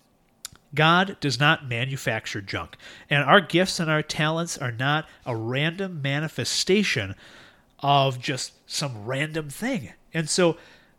God 0.74 1.18
does 1.20 1.40
not 1.40 1.68
manufacture 1.68 2.42
junk, 2.42 2.78
and 3.10 3.24
our 3.24 3.42
gifts 3.42 3.80
and 3.80 3.90
our 3.90 4.04
talents 4.04 4.58
are 4.58 4.72
not 4.72 5.08
a 5.26 5.36
random 5.36 6.02
manifestation 6.02 7.16
of 7.80 8.20
just 8.20 8.54
some 8.70 9.06
random 9.06 9.50
thing. 9.50 9.94
And 10.14 10.30
so 10.30 10.58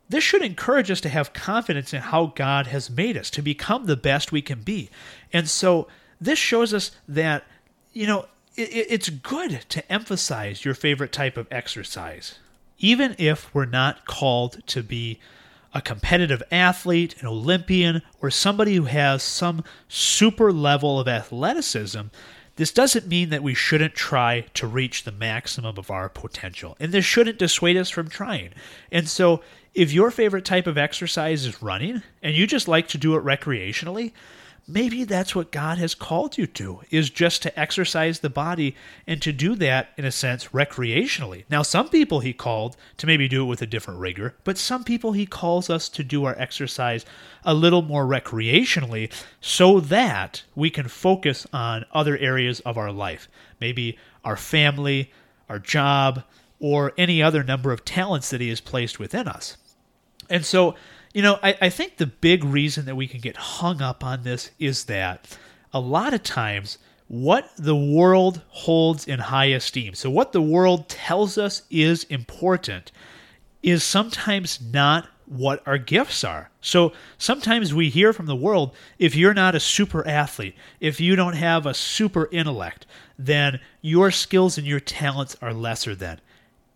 this 0.09 0.25
should 0.25 0.43
encourage 0.43 0.91
us 0.91 1.01
to 1.03 1.09
have 1.09 1.33
confidence 1.33 1.95
in 1.95 2.01
how 2.01 2.33
God 2.35 2.67
has 2.67 2.91
made 2.91 3.17
us 3.17 3.31
to 3.31 3.43
become 3.43 3.87
the 3.87 3.97
best 3.97 4.33
we 4.33 4.43
can 4.43 4.63
be. 4.63 4.91
And 5.33 5.49
so 5.49 5.87
this 6.21 6.39
shows 6.39 6.75
us 6.75 6.91
that, 7.07 7.45
you 7.93 8.07
know, 8.07 8.27
it, 8.57 8.87
it's 8.89 9.09
good 9.09 9.65
to 9.69 9.93
emphasize 9.93 10.65
your 10.65 10.75
favorite 10.75 11.13
type 11.13 11.37
of 11.37 11.47
exercise. 11.51 12.39
Even 12.79 13.15
if 13.19 13.55
we're 13.55 13.67
not 13.67 14.07
called 14.07 14.67
to 14.69 14.83
be 14.83 15.21
a 15.73 15.81
competitive 15.81 16.43
athlete, 16.51 17.15
an 17.21 17.27
Olympian, 17.27 18.03
or 18.21 18.31
somebody 18.31 18.75
who 18.75 18.85
has 18.85 19.23
some 19.23 19.63
super 19.89 20.53
level 20.53 20.99
of 20.99 21.07
athleticism, 21.07 22.01
this 22.57 22.73
doesn't 22.73 23.07
mean 23.07 23.31
that 23.31 23.43
we 23.43 23.55
shouldn't 23.55 23.95
try 23.95 24.45
to 24.55 24.67
reach 24.67 25.05
the 25.05 25.13
maximum 25.13 25.79
of 25.79 25.91
our 25.91 26.09
potential. 26.09 26.77
And 26.81 26.93
this 26.93 27.05
shouldn't 27.05 27.39
dissuade 27.39 27.77
us 27.77 27.89
from 27.89 28.09
trying. 28.09 28.51
And 28.91 29.09
so, 29.09 29.43
if 29.73 29.93
your 29.93 30.11
favorite 30.11 30.45
type 30.45 30.67
of 30.67 30.77
exercise 30.77 31.47
is 31.47 31.63
running 31.63 32.03
and 32.23 32.35
you 32.35 32.47
just 32.47 32.67
like 32.67 32.89
to 32.89 32.99
do 32.99 33.15
it 33.15 33.25
recreationally, 33.25 34.13
maybe 34.67 35.05
that's 35.05 35.35
what 35.35 35.51
God 35.51 35.79
has 35.79 35.95
called 35.95 36.39
you 36.39 36.47
to, 36.49 36.81
is 36.91 37.11
just 37.11 37.43
to 37.43 37.61
exercise 37.61 38.21
the 38.21 38.31
body 38.31 38.77
and 39.07 39.21
to 39.23 39.33
do 39.33 39.55
that, 39.57 39.91
in 39.97 40.05
a 40.05 40.13
sense, 40.13 40.49
recreationally. 40.49 41.45
Now, 41.51 41.63
some 41.63 41.89
people 41.89 42.21
he 42.21 42.33
called 42.33 42.77
to 42.99 43.07
maybe 43.07 43.29
do 43.29 43.43
it 43.43 43.49
with 43.49 43.63
a 43.63 43.67
different 43.67 44.01
rigor, 44.01 44.35
but 44.45 44.59
some 44.59 44.85
people 44.85 45.13
he 45.13 45.27
calls 45.27 45.71
us 45.71 45.89
to 45.91 46.05
do 46.05 46.25
our 46.25 46.39
exercise 46.39 47.05
a 47.45 47.55
little 47.55 47.83
more 47.83 48.07
recreationally 48.07 49.13
so 49.41 49.81
that 49.81 50.43
we 50.55 50.71
can 50.71 50.89
focus 50.89 51.47
on 51.53 51.85
other 51.93 52.17
areas 52.19 52.61
of 52.61 52.79
our 52.79 52.93
life, 52.93 53.29
maybe 53.61 53.99
our 54.25 54.37
family, 54.37 55.13
our 55.49 55.59
job, 55.59 56.23
or 56.61 56.93
any 56.99 57.23
other 57.23 57.43
number 57.43 57.73
of 57.73 57.85
talents 57.85 58.31
that 58.31 58.41
he 58.41 58.51
has 58.51 58.61
placed 58.61 58.99
within 58.99 59.27
us. 59.27 59.57
And 60.29 60.45
so, 60.45 60.77
you 61.13 61.23
know, 61.23 61.39
I, 61.43 61.57
I 61.61 61.69
think 61.71 61.97
the 61.97 62.07
big 62.07 62.45
reason 62.45 62.85
that 62.87 62.97
we 62.97 63.07
can 63.07 63.21
get 63.21 63.37
hung 63.37 63.83
up 63.83 64.05
on 64.05 64.23
this 64.23 64.51
is 64.59 64.85
that 64.85 65.37
a 65.73 65.81
lot 65.81 66.15
of 66.15 66.23
times 66.23 66.79
what 67.09 67.51
the 67.57 67.77
world 67.77 68.43
holds 68.49 69.09
in 69.09 69.19
high 69.19 69.47
esteem, 69.47 69.95
so 69.95 70.09
what 70.09 70.33
the 70.33 70.43
world 70.43 70.89
tells 70.89 71.37
us 71.37 71.63
is 71.71 72.05
important, 72.05 72.93
is 73.63 73.83
sometimes 73.83 74.61
not 74.61 75.09
what 75.27 75.63
our 75.67 75.79
gifts 75.79 76.25
are. 76.25 76.51
So 76.61 76.93
sometimes 77.19 77.73
we 77.73 77.89
hear 77.89 78.13
from 78.13 78.27
the 78.27 78.37
world 78.37 78.75
if 78.99 79.15
you're 79.15 79.35
not 79.35 79.55
a 79.55 79.61
super 79.61 80.07
athlete, 80.07 80.55
if 80.81 81.01
you 81.01 81.17
don't 81.17 81.35
have 81.35 81.67
a 81.67 81.75
super 81.75 82.29
intellect, 82.33 82.87
then 83.19 83.61
your 83.81 84.11
skills 84.11 84.59
and 84.59 84.67
your 84.67 84.81
talents 84.81 85.37
are 85.41 85.55
lesser 85.55 85.95
than. 85.95 86.21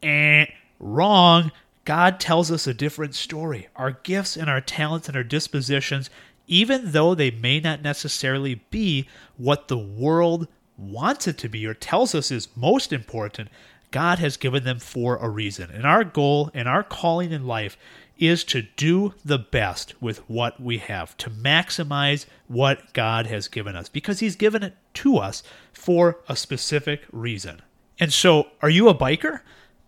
Eh, 0.03 0.47
wrong. 0.79 1.51
God 1.85 2.19
tells 2.19 2.51
us 2.51 2.67
a 2.67 2.75
different 2.75 3.15
story. 3.15 3.69
Our 3.77 3.93
gifts 4.03 4.37
and 4.37 4.49
our 4.49 4.61
talents 4.61 5.09
and 5.09 5.17
our 5.17 5.25
dispositions, 5.25 6.09
even 6.47 6.93
though 6.93 7.15
they 7.15 7.31
may 7.31 7.61
not 7.61 7.83
necessarily 7.83 8.63
be 8.71 9.07
what 9.37 9.69
the 9.69 9.79
world 9.79 10.49
wants 10.77 11.27
it 11.27 11.39
to 11.39 11.49
be 11.49 11.67
or 11.67 11.75
tells 11.75 12.15
us 12.15 12.31
is 12.31 12.49
most 12.57 12.93
important, 12.93 13.49
God 13.91 14.19
has 14.19 14.37
given 14.37 14.65
them 14.65 14.79
for 14.79 15.17
a 15.17 15.29
reason. 15.29 15.71
And 15.71 15.87
our 15.87 16.05
goal 16.05 16.51
and 16.55 16.67
our 16.67 16.83
calling 16.83 17.33
in 17.33 17.47
life 17.47 17.77
is 18.19 18.45
to 18.45 18.63
do 18.77 19.15
the 19.25 19.39
best 19.39 20.01
with 20.01 20.19
what 20.29 20.61
we 20.61 20.79
have, 20.79 21.17
to 21.19 21.31
maximize 21.31 22.27
what 22.47 22.93
God 22.93 23.27
has 23.27 23.49
given 23.49 23.77
us, 23.77 23.89
because 23.89 24.21
He's 24.21 24.37
given 24.37 24.63
it 24.63 24.75
to 24.95 25.19
us 25.19 25.43
for 25.73 26.21
a 26.29 26.37
specific 26.37 27.03
reason. 27.13 27.63
And 27.99 28.13
so, 28.13 28.49
are 28.63 28.71
you 28.71 28.89
a 28.89 28.95
biker? 28.95 29.41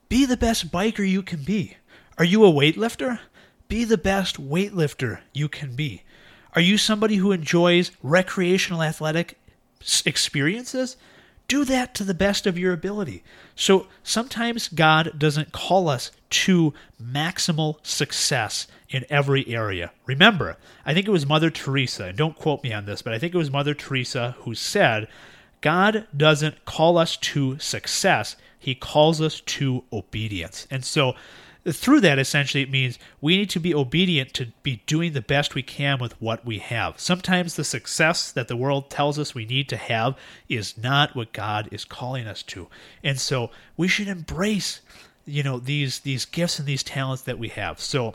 Be 0.09 0.25
the 0.25 0.37
best 0.37 0.71
biker 0.71 1.09
you 1.09 1.23
can 1.23 1.43
be. 1.43 1.76
Are 2.18 2.25
you 2.25 2.44
a 2.44 2.52
weightlifter? 2.52 3.20
Be 3.68 3.85
the 3.85 3.99
best 3.99 4.40
weightlifter 4.40 5.20
you 5.32 5.49
can 5.49 5.75
be. 5.75 6.02
Are 6.54 6.62
you 6.62 6.78
somebody 6.78 7.16
who 7.16 7.32
enjoys 7.32 7.90
recreational 8.02 8.82
athletic 8.82 9.38
experiences? 10.06 10.96
Do 11.49 11.64
that 11.66 11.94
to 11.94 12.04
the 12.04 12.14
best 12.14 12.46
of 12.46 12.58
your 12.58 12.73
ability. 12.73 13.23
So 13.54 13.87
sometimes 14.02 14.68
God 14.68 15.12
doesn't 15.18 15.52
call 15.52 15.88
us 15.88 16.11
to 16.30 16.73
maximal 17.00 17.76
success 17.87 18.66
in 18.88 19.04
every 19.11 19.46
area. 19.49 19.92
Remember, 20.06 20.56
I 20.85 20.94
think 20.94 21.06
it 21.06 21.12
was 21.12 21.26
Mother 21.26 21.50
Teresa, 21.50 22.06
and 22.06 22.18
don't 22.18 22.38
quote 22.38 22.64
me 22.64 22.73
on 22.73 22.87
this, 22.87 23.02
but 23.02 23.12
I 23.12 23.18
think 23.18 23.35
it 23.35 23.38
was 23.38 23.50
Mother 23.50 23.75
Teresa 23.75 24.35
who 24.40 24.54
said, 24.54 25.08
God 25.61 26.06
doesn't 26.16 26.64
call 26.64 26.99
us 26.99 27.16
to 27.18 27.58
success, 27.58 28.37
He 28.58 28.75
calls 28.75 29.20
us 29.20 29.40
to 29.40 29.85
obedience. 29.92 30.66
And 30.70 30.85
so 30.85 31.14
through 31.73 32.00
that, 32.02 32.18
essentially, 32.18 32.62
it 32.62 32.70
means 32.70 32.99
we 33.20 33.37
need 33.37 33.50
to 33.50 33.61
be 33.61 33.75
obedient 33.75 34.35
to 34.35 34.52
be 34.62 34.82
doing 34.87 35.12
the 35.12 35.20
best 35.20 35.54
we 35.54 35.62
can 35.62 35.99
with 35.99 36.20
what 36.20 36.44
we 36.44 36.58
have. 36.58 37.00
Sometimes 37.00 37.56
the 37.56 37.64
success 37.64 38.30
that 38.30 38.49
the 38.49 38.56
world 38.56 38.88
tells 38.90 39.18
us 39.18 39.35
we 39.35 39.46
need 39.46 39.68
to 39.70 39.76
have 39.76 40.16
is 40.49 40.78
not 40.78 41.16
what 41.16 41.32
God 41.32 41.68
is 41.73 41.85
calling 41.85 42.26
us 42.26 42.42
to. 42.44 42.68
And 43.02 43.18
so 43.18 43.50
we 43.76 43.88
should 43.88 44.08
embrace, 44.08 44.80
you 45.25 45.42
know, 45.42 45.58
these 45.58 46.00
these 46.00 46.25
gifts 46.25 46.58
and 46.58 46.68
these 46.68 46.82
talents 46.82 47.23
that 47.23 47.38
we 47.38 47.49
have. 47.49 47.80
So 47.80 48.14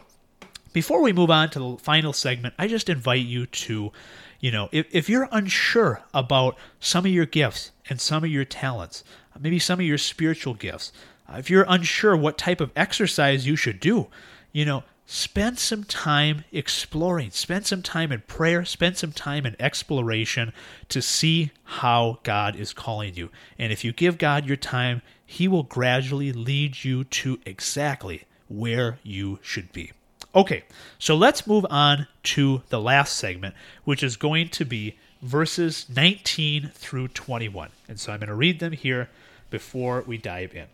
before 0.73 1.01
we 1.01 1.11
move 1.11 1.29
on 1.29 1.49
to 1.49 1.59
the 1.59 1.77
final 1.77 2.13
segment, 2.13 2.53
I 2.57 2.67
just 2.67 2.89
invite 2.89 3.25
you 3.25 3.45
to, 3.45 3.91
you 4.39 4.51
know, 4.51 4.69
if, 4.71 4.87
if 4.91 5.09
you're 5.09 5.27
unsure 5.31 6.03
about 6.13 6.55
some 6.79 7.05
of 7.05 7.11
your 7.11 7.25
gifts 7.25 7.71
and 7.89 7.99
some 7.99 8.23
of 8.23 8.29
your 8.29 8.45
talents, 8.45 9.03
maybe 9.37 9.59
some 9.59 9.79
of 9.79 9.85
your 9.85 9.97
spiritual 9.97 10.53
gifts, 10.53 10.93
Uh, 11.27 11.37
if 11.37 11.49
you're 11.49 11.65
unsure 11.67 12.15
what 12.15 12.37
type 12.37 12.61
of 12.61 12.71
exercise 12.75 13.47
you 13.47 13.55
should 13.55 13.79
do, 13.79 14.07
you 14.51 14.65
know, 14.65 14.83
spend 15.05 15.59
some 15.59 15.83
time 15.83 16.45
exploring, 16.51 17.31
spend 17.31 17.65
some 17.65 17.81
time 17.81 18.11
in 18.11 18.21
prayer, 18.21 18.63
spend 18.63 18.97
some 18.97 19.11
time 19.11 19.45
in 19.45 19.55
exploration 19.59 20.53
to 20.87 21.01
see 21.01 21.51
how 21.63 22.19
God 22.23 22.55
is 22.55 22.73
calling 22.73 23.15
you. 23.15 23.29
And 23.59 23.73
if 23.73 23.83
you 23.83 23.91
give 23.91 24.17
God 24.17 24.45
your 24.45 24.57
time, 24.57 25.01
He 25.25 25.47
will 25.47 25.63
gradually 25.63 26.31
lead 26.31 26.83
you 26.83 27.03
to 27.03 27.39
exactly 27.45 28.23
where 28.47 28.99
you 29.03 29.39
should 29.41 29.71
be. 29.71 29.91
Okay, 30.33 30.63
so 30.97 31.15
let's 31.15 31.45
move 31.45 31.65
on 31.69 32.07
to 32.23 32.61
the 32.69 32.79
last 32.79 33.17
segment, 33.17 33.53
which 33.83 34.03
is 34.03 34.15
going 34.15 34.47
to 34.49 34.63
be 34.63 34.97
verses 35.21 35.87
19 35.93 36.71
through 36.73 37.09
21. 37.09 37.69
And 37.89 37.99
so 37.99 38.13
I'm 38.13 38.19
going 38.19 38.29
to 38.29 38.35
read 38.35 38.59
them 38.59 38.71
here 38.71 39.09
before 39.49 40.03
we 40.07 40.17
dive 40.17 40.55
in. 40.55 40.67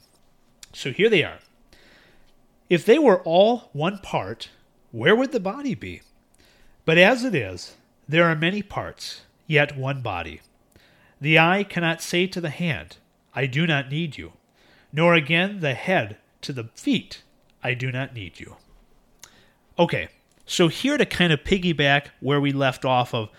So 0.77 0.91
here 0.91 1.09
they 1.09 1.23
are. 1.23 1.39
If 2.69 2.85
they 2.85 2.99
were 2.99 3.23
all 3.23 3.71
one 3.73 3.97
part, 3.97 4.49
where 4.91 5.15
would 5.15 5.31
the 5.31 5.39
body 5.39 5.73
be? 5.73 6.01
But 6.85 6.99
as 6.99 7.23
it 7.23 7.33
is, 7.33 7.73
there 8.07 8.25
are 8.25 8.35
many 8.35 8.61
parts, 8.61 9.21
yet 9.47 9.75
one 9.75 10.03
body. 10.03 10.39
The 11.19 11.39
eye 11.39 11.63
cannot 11.63 12.03
say 12.03 12.27
to 12.27 12.39
the 12.39 12.51
hand, 12.51 12.97
I 13.33 13.47
do 13.47 13.65
not 13.65 13.89
need 13.89 14.19
you, 14.19 14.33
nor 14.93 15.15
again 15.15 15.61
the 15.61 15.73
head 15.73 16.17
to 16.41 16.53
the 16.53 16.65
feet, 16.75 17.23
I 17.63 17.73
do 17.73 17.91
not 17.91 18.13
need 18.13 18.39
you. 18.39 18.57
Okay, 19.79 20.09
so 20.45 20.67
here 20.67 20.99
to 20.99 21.07
kind 21.07 21.33
of 21.33 21.43
piggyback 21.43 22.09
where 22.19 22.39
we 22.39 22.51
left 22.51 22.85
off 22.85 23.15
of 23.15 23.29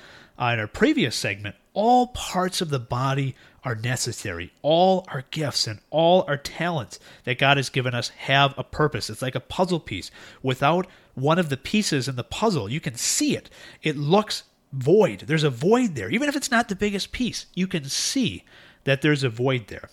uh, 0.41 0.51
in 0.55 0.59
our 0.59 0.67
previous 0.67 1.15
segment, 1.15 1.55
all 1.73 2.09
parts 2.09 2.61
of 2.61 2.71
the 2.71 2.81
body 2.81 3.37
are 3.69 3.75
necessary. 3.75 4.51
All 4.63 5.05
our 5.09 5.25
gifts 5.31 5.67
and 5.67 5.81
all 5.91 6.25
our 6.27 6.39
talents 6.39 6.99
that 7.25 7.39
God 7.39 7.59
has 7.59 7.69
given 7.69 7.95
us 7.95 8.09
have 8.09 8.55
a 8.57 8.65
purpose. 8.65 9.11
It's 9.11 9.21
like 9.21 9.35
a 9.35 9.41
puzzle 9.41 9.79
piece. 9.79 10.11
Without 10.43 10.87
one 11.15 11.39
of 11.39 11.51
the 11.51 11.59
pieces 11.59 12.09
in 12.09 12.17
the 12.17 12.25
puzzle, 12.25 12.71
you 12.71 12.81
can 12.81 12.95
see 12.95 13.37
it. 13.37 13.51
It 13.83 13.99
looks 13.99 14.45
void. 14.73 15.25
There's 15.27 15.45
a 15.45 15.51
void 15.51 15.97
there. 15.97 16.09
Even 16.09 16.31
if 16.31 16.35
it's 16.37 16.51
not 16.51 16.71
the 16.71 16.77
biggest 16.77 17.13
piece, 17.13 17.45
you 17.53 17.67
can 17.67 17.85
see 17.85 18.43
that 18.85 19.03
there's 19.03 19.23
a 19.23 19.29
void 19.29 19.67
there. 19.67 19.91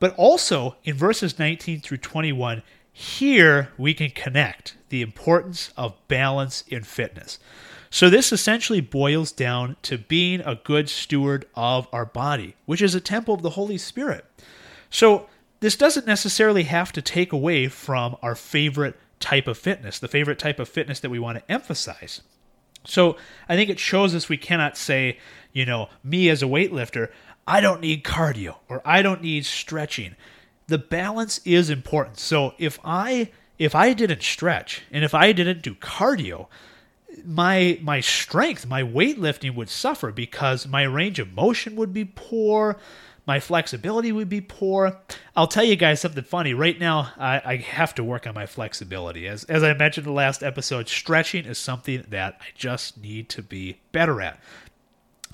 But 0.00 0.12
also 0.16 0.74
in 0.82 0.96
verses 0.96 1.38
19 1.38 1.82
through 1.82 1.98
21, 1.98 2.64
here 2.92 3.68
we 3.78 3.94
can 3.94 4.10
connect 4.10 4.76
the 4.88 5.02
importance 5.02 5.72
of 5.76 5.94
balance 6.08 6.64
in 6.66 6.82
fitness. 6.82 7.38
So, 7.94 8.10
this 8.10 8.32
essentially 8.32 8.80
boils 8.80 9.30
down 9.30 9.76
to 9.82 9.96
being 9.96 10.40
a 10.40 10.56
good 10.56 10.88
steward 10.88 11.46
of 11.54 11.86
our 11.92 12.04
body, 12.04 12.56
which 12.66 12.82
is 12.82 12.96
a 12.96 13.00
temple 13.00 13.34
of 13.34 13.42
the 13.42 13.50
Holy 13.50 13.78
Spirit. 13.78 14.24
So, 14.90 15.28
this 15.60 15.76
doesn't 15.76 16.04
necessarily 16.04 16.64
have 16.64 16.90
to 16.90 17.00
take 17.00 17.32
away 17.32 17.68
from 17.68 18.16
our 18.20 18.34
favorite 18.34 18.96
type 19.20 19.46
of 19.46 19.56
fitness, 19.56 20.00
the 20.00 20.08
favorite 20.08 20.40
type 20.40 20.58
of 20.58 20.68
fitness 20.68 20.98
that 20.98 21.10
we 21.10 21.20
want 21.20 21.38
to 21.38 21.48
emphasize. 21.48 22.22
So, 22.82 23.16
I 23.48 23.54
think 23.54 23.70
it 23.70 23.78
shows 23.78 24.12
us 24.12 24.28
we 24.28 24.38
cannot 24.38 24.76
say, 24.76 25.20
you 25.52 25.64
know, 25.64 25.88
me 26.02 26.28
as 26.30 26.42
a 26.42 26.46
weightlifter, 26.46 27.12
I 27.46 27.60
don't 27.60 27.80
need 27.80 28.02
cardio 28.02 28.56
or 28.68 28.82
I 28.84 29.02
don't 29.02 29.22
need 29.22 29.46
stretching. 29.46 30.16
The 30.66 30.78
balance 30.78 31.38
is 31.44 31.70
important. 31.70 32.18
So, 32.18 32.54
if 32.58 32.80
I 32.84 33.30
if 33.56 33.76
I 33.76 33.92
didn't 33.92 34.24
stretch 34.24 34.82
and 34.90 35.04
if 35.04 35.14
I 35.14 35.30
didn't 35.30 35.62
do 35.62 35.76
cardio, 35.76 36.48
my 37.24 37.78
my 37.82 38.00
strength, 38.00 38.66
my 38.66 38.82
weightlifting 38.82 39.54
would 39.54 39.68
suffer 39.68 40.10
because 40.10 40.66
my 40.66 40.82
range 40.82 41.18
of 41.18 41.34
motion 41.34 41.76
would 41.76 41.92
be 41.92 42.04
poor, 42.04 42.78
my 43.26 43.40
flexibility 43.40 44.12
would 44.12 44.28
be 44.28 44.40
poor. 44.40 44.98
I'll 45.34 45.46
tell 45.46 45.64
you 45.64 45.76
guys 45.76 46.00
something 46.00 46.24
funny. 46.24 46.52
Right 46.54 46.78
now, 46.78 47.12
I, 47.16 47.40
I 47.44 47.56
have 47.56 47.94
to 47.96 48.04
work 48.04 48.26
on 48.26 48.34
my 48.34 48.46
flexibility. 48.46 49.26
As 49.26 49.44
as 49.44 49.62
I 49.62 49.74
mentioned 49.74 50.06
in 50.06 50.12
the 50.12 50.16
last 50.16 50.42
episode, 50.42 50.88
stretching 50.88 51.46
is 51.46 51.58
something 51.58 52.04
that 52.08 52.38
I 52.40 52.46
just 52.54 52.98
need 52.98 53.28
to 53.30 53.42
be 53.42 53.80
better 53.92 54.20
at. 54.20 54.40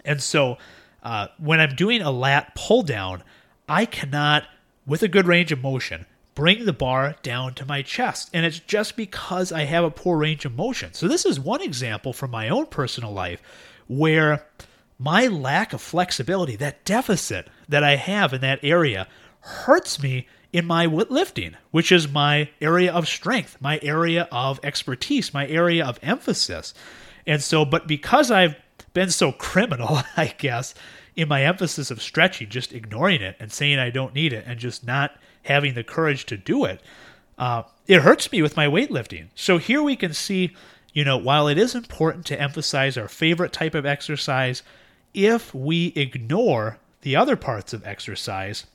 And 0.05 0.23
so, 0.23 0.59
uh, 1.03 1.29
when 1.39 1.61
I'm 1.61 1.75
doing 1.75 2.03
a 2.03 2.11
lat 2.11 2.55
pull 2.55 2.83
down, 2.83 3.23
I 3.69 3.87
cannot, 3.87 4.45
with 4.87 5.03
a 5.03 5.09
good 5.09 5.27
range 5.27 5.53
of 5.53 5.61
motion, 5.61 6.07
bring 6.35 6.65
the 6.65 6.73
bar 6.73 7.17
down 7.23 7.55
to 7.55 7.67
my 7.67 7.83
chest. 7.83 8.31
And 8.33 8.47
it's 8.47 8.61
just 8.61 8.97
because 8.97 9.53
I 9.53 9.65
have 9.65 9.85
a 9.85 9.91
poor 9.91 10.19
range 10.19 10.45
of 10.45 10.57
motion. 10.57 10.93
So, 10.95 11.09
this 11.09 11.25
is 11.25 11.39
one 11.39 11.63
example 11.63 12.13
from 12.13 12.31
my 12.31 12.49
own 12.49 12.67
personal 12.67 13.13
life 13.13 13.43
where 13.89 14.47
my 14.99 15.27
lack 15.27 15.73
of 15.73 15.81
flexibility, 15.81 16.57
that 16.57 16.85
deficit 16.85 17.49
that 17.69 17.83
I 17.83 17.97
have 17.97 18.33
in 18.33 18.43
that 18.43 18.61
area, 18.63 19.09
hurts 19.41 20.03
me 20.03 20.27
in 20.53 20.67
my 20.67 20.87
lifting, 20.87 21.57
which 21.71 21.91
is 21.91 22.09
my 22.09 22.51
area 22.61 22.93
of 22.93 23.09
strength, 23.09 23.57
my 23.61 23.79
area 23.83 24.29
of 24.31 24.61
expertise, 24.63 25.33
my 25.33 25.47
area 25.47 25.85
of 25.85 25.99
emphasis. 26.03 26.75
And 27.27 27.43
so, 27.43 27.65
but 27.65 27.87
because 27.87 28.31
I've 28.31 28.57
been 28.93 29.11
so 29.11 29.33
criminal, 29.33 30.01
I 30.17 30.35
guess, 30.39 30.75
in 31.21 31.29
my 31.29 31.45
emphasis 31.45 31.91
of 31.91 32.00
stretching, 32.00 32.49
just 32.49 32.73
ignoring 32.73 33.21
it 33.21 33.37
and 33.39 33.53
saying 33.53 33.79
I 33.79 33.91
don't 33.91 34.15
need 34.15 34.33
it 34.33 34.45
and 34.47 34.59
just 34.59 34.87
not 34.87 35.17
having 35.43 35.75
the 35.75 35.85
courage 35.85 36.25
to 36.27 36.37
do 36.37 36.65
it, 36.65 36.81
uh, 37.39 37.62
it 37.87 38.03
hurts 38.03 38.33
me 38.33 38.41
with 38.43 38.57
my 38.57 38.67
weightlifting. 38.67 39.29
So 39.35 39.59
here 39.59 39.83
we 39.83 39.97
can 39.97 40.15
see, 40.15 40.55
you 40.93 41.05
know, 41.05 41.19
while 41.19 41.47
it 41.47 41.59
is 41.59 41.75
important 41.75 42.25
to 42.27 42.41
emphasize 42.41 42.97
our 42.97 43.09
favorite 43.09 43.53
type 43.53 43.75
of 43.75 43.85
exercise, 43.85 44.62
if 45.12 45.55
we 45.55 45.89
ignore 45.97 46.79
the 47.03 47.17
other 47.17 47.37
parts 47.37 47.73
of 47.73 47.87
exercise, 47.87 48.67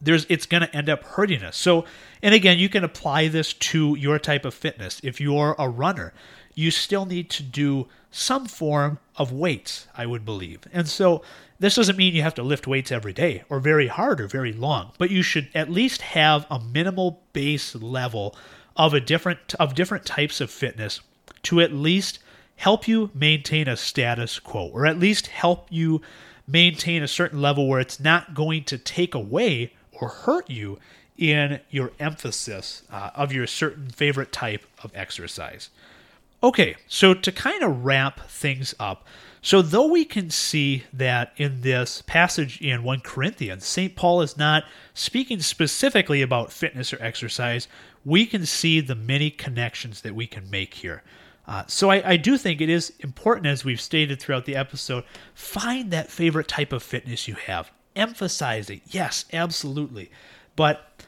there's 0.00 0.26
it's 0.28 0.46
going 0.46 0.62
to 0.62 0.76
end 0.76 0.88
up 0.88 1.02
hurting 1.02 1.42
us. 1.42 1.56
So, 1.56 1.84
and 2.22 2.34
again, 2.34 2.58
you 2.58 2.68
can 2.68 2.84
apply 2.84 3.28
this 3.28 3.52
to 3.52 3.96
your 3.96 4.18
type 4.18 4.44
of 4.44 4.54
fitness. 4.54 5.00
If 5.02 5.20
you're 5.20 5.56
a 5.58 5.68
runner, 5.68 6.12
you 6.54 6.70
still 6.70 7.06
need 7.06 7.30
to 7.30 7.42
do 7.42 7.88
some 8.10 8.46
form 8.46 8.98
of 9.16 9.32
weights, 9.32 9.88
I 9.96 10.06
would 10.06 10.24
believe. 10.24 10.60
And 10.72 10.88
so 10.88 11.22
this 11.58 11.76
doesn't 11.76 11.96
mean 11.96 12.14
you 12.14 12.22
have 12.22 12.34
to 12.34 12.42
lift 12.42 12.66
weights 12.66 12.92
every 12.92 13.12
day 13.12 13.42
or 13.48 13.60
very 13.60 13.86
hard 13.86 14.20
or 14.20 14.28
very 14.28 14.52
long, 14.52 14.92
but 14.98 15.10
you 15.10 15.22
should 15.22 15.48
at 15.54 15.70
least 15.70 16.02
have 16.02 16.46
a 16.50 16.60
minimal 16.60 17.22
base 17.32 17.74
level 17.74 18.36
of 18.76 18.92
a 18.92 19.00
different 19.00 19.54
of 19.54 19.74
different 19.74 20.04
types 20.04 20.40
of 20.40 20.50
fitness 20.50 21.00
to 21.42 21.60
at 21.60 21.72
least 21.72 22.18
help 22.56 22.86
you 22.88 23.10
maintain 23.14 23.68
a 23.68 23.76
status 23.76 24.38
quo 24.38 24.66
or 24.68 24.86
at 24.86 24.98
least 24.98 25.28
help 25.28 25.68
you 25.70 26.00
maintain 26.46 27.02
a 27.02 27.08
certain 27.08 27.40
level 27.40 27.68
where 27.68 27.80
it's 27.80 28.00
not 28.00 28.34
going 28.34 28.64
to 28.64 28.78
take 28.78 29.14
away 29.14 29.72
or 29.92 30.08
hurt 30.08 30.48
you 30.48 30.78
in 31.16 31.60
your 31.70 31.92
emphasis 31.98 32.82
uh, 32.90 33.10
of 33.14 33.32
your 33.32 33.46
certain 33.46 33.88
favorite 33.88 34.32
type 34.32 34.66
of 34.82 34.90
exercise. 34.94 35.70
Okay, 36.42 36.76
so 36.86 37.14
to 37.14 37.32
kind 37.32 37.62
of 37.62 37.84
wrap 37.84 38.28
things 38.28 38.74
up, 38.78 39.06
so 39.46 39.62
though 39.62 39.86
we 39.86 40.04
can 40.04 40.28
see 40.28 40.82
that 40.92 41.32
in 41.36 41.60
this 41.60 42.02
passage 42.02 42.60
in 42.60 42.82
1 42.82 42.98
Corinthians, 43.02 43.64
St. 43.64 43.94
Paul 43.94 44.20
is 44.20 44.36
not 44.36 44.64
speaking 44.92 45.38
specifically 45.38 46.20
about 46.20 46.50
fitness 46.50 46.92
or 46.92 47.00
exercise, 47.00 47.68
we 48.04 48.26
can 48.26 48.44
see 48.44 48.80
the 48.80 48.96
many 48.96 49.30
connections 49.30 50.00
that 50.00 50.16
we 50.16 50.26
can 50.26 50.50
make 50.50 50.74
here. 50.74 51.04
Uh, 51.46 51.62
so 51.68 51.92
I, 51.92 52.10
I, 52.10 52.16
do 52.16 52.36
think 52.36 52.60
it 52.60 52.68
is 52.68 52.92
important, 52.98 53.46
as 53.46 53.64
we've 53.64 53.80
stated 53.80 54.18
throughout 54.18 54.46
the 54.46 54.56
episode, 54.56 55.04
find 55.32 55.92
that 55.92 56.10
favorite 56.10 56.48
type 56.48 56.72
of 56.72 56.82
fitness 56.82 57.28
you 57.28 57.34
have. 57.34 57.70
Emphasize 57.94 58.68
it. 58.68 58.82
Yes, 58.88 59.26
absolutely. 59.32 60.10
But 60.56 61.04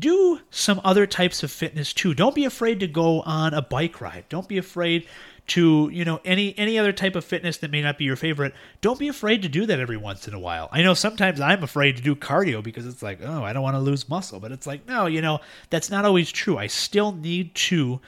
do 0.00 0.40
some 0.50 0.80
other 0.82 1.06
types 1.06 1.44
of 1.44 1.52
fitness 1.52 1.92
too. 1.92 2.14
Don't 2.14 2.34
be 2.34 2.46
afraid 2.46 2.80
to 2.80 2.88
go 2.88 3.20
on 3.20 3.54
a 3.54 3.62
bike 3.62 4.00
ride. 4.00 4.24
Don't 4.28 4.48
be 4.48 4.58
afraid 4.58 5.06
to, 5.48 5.88
you 5.92 6.04
know, 6.04 6.20
any 6.24 6.56
any 6.58 6.78
other 6.78 6.92
type 6.92 7.14
of 7.14 7.24
fitness 7.24 7.58
that 7.58 7.70
may 7.70 7.82
not 7.82 7.98
be 7.98 8.04
your 8.04 8.16
favorite. 8.16 8.54
Don't 8.80 8.98
be 8.98 9.08
afraid 9.08 9.42
to 9.42 9.48
do 9.48 9.66
that 9.66 9.80
every 9.80 9.96
once 9.96 10.26
in 10.26 10.34
a 10.34 10.40
while. 10.40 10.68
I 10.72 10.82
know 10.82 10.94
sometimes 10.94 11.40
I'm 11.40 11.62
afraid 11.62 11.96
to 11.96 12.02
do 12.02 12.16
cardio 12.16 12.62
because 12.62 12.86
it's 12.86 13.02
like, 13.02 13.20
oh, 13.22 13.42
I 13.44 13.52
don't 13.52 13.62
want 13.62 13.76
to 13.76 13.80
lose 13.80 14.08
muscle, 14.08 14.40
but 14.40 14.52
it's 14.52 14.66
like, 14.66 14.86
no, 14.86 15.06
you 15.06 15.20
know, 15.20 15.40
that's 15.70 15.90
not 15.90 16.04
always 16.04 16.32
true. 16.32 16.58
I 16.58 16.66
still 16.66 17.12
need 17.12 17.54
to 17.54 18.00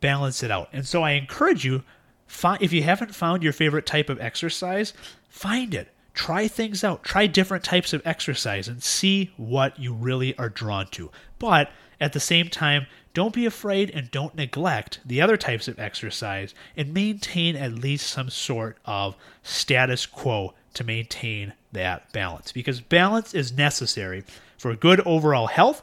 balance 0.00 0.42
it 0.42 0.50
out. 0.50 0.68
And 0.72 0.86
so 0.86 1.02
I 1.02 1.12
encourage 1.12 1.64
you, 1.64 1.82
find, 2.26 2.60
if 2.60 2.72
you 2.72 2.82
haven't 2.82 3.14
found 3.14 3.42
your 3.42 3.52
favorite 3.52 3.86
type 3.86 4.10
of 4.10 4.20
exercise, 4.20 4.92
find 5.28 5.74
it 5.74 5.88
try 6.14 6.48
things 6.48 6.82
out. 6.82 7.04
Try 7.04 7.26
different 7.26 7.64
types 7.64 7.92
of 7.92 8.00
exercise 8.04 8.68
and 8.68 8.82
see 8.82 9.32
what 9.36 9.78
you 9.78 9.92
really 9.92 10.36
are 10.38 10.48
drawn 10.48 10.86
to. 10.92 11.10
But 11.38 11.70
at 12.00 12.12
the 12.12 12.20
same 12.20 12.48
time, 12.48 12.86
don't 13.14 13.32
be 13.32 13.46
afraid 13.46 13.90
and 13.90 14.10
don't 14.10 14.34
neglect 14.34 15.00
the 15.04 15.22
other 15.22 15.36
types 15.36 15.68
of 15.68 15.78
exercise 15.78 16.54
and 16.76 16.92
maintain 16.92 17.56
at 17.56 17.72
least 17.72 18.08
some 18.08 18.28
sort 18.28 18.76
of 18.84 19.16
status 19.42 20.04
quo 20.04 20.52
to 20.74 20.84
maintain 20.84 21.52
that 21.72 22.12
balance 22.12 22.52
because 22.52 22.80
balance 22.80 23.32
is 23.32 23.52
necessary 23.52 24.24
for 24.58 24.74
good 24.74 25.00
overall 25.00 25.46
health 25.46 25.82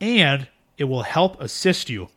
and 0.00 0.48
it 0.78 0.84
will 0.84 1.02
help 1.02 1.40
assist 1.40 1.90
you 1.90 2.08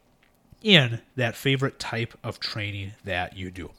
in 0.62 1.02
that 1.16 1.36
favorite 1.36 1.78
type 1.78 2.14
of 2.24 2.40
training 2.40 2.94
that 3.04 3.36
you 3.36 3.52
do. 3.52 3.70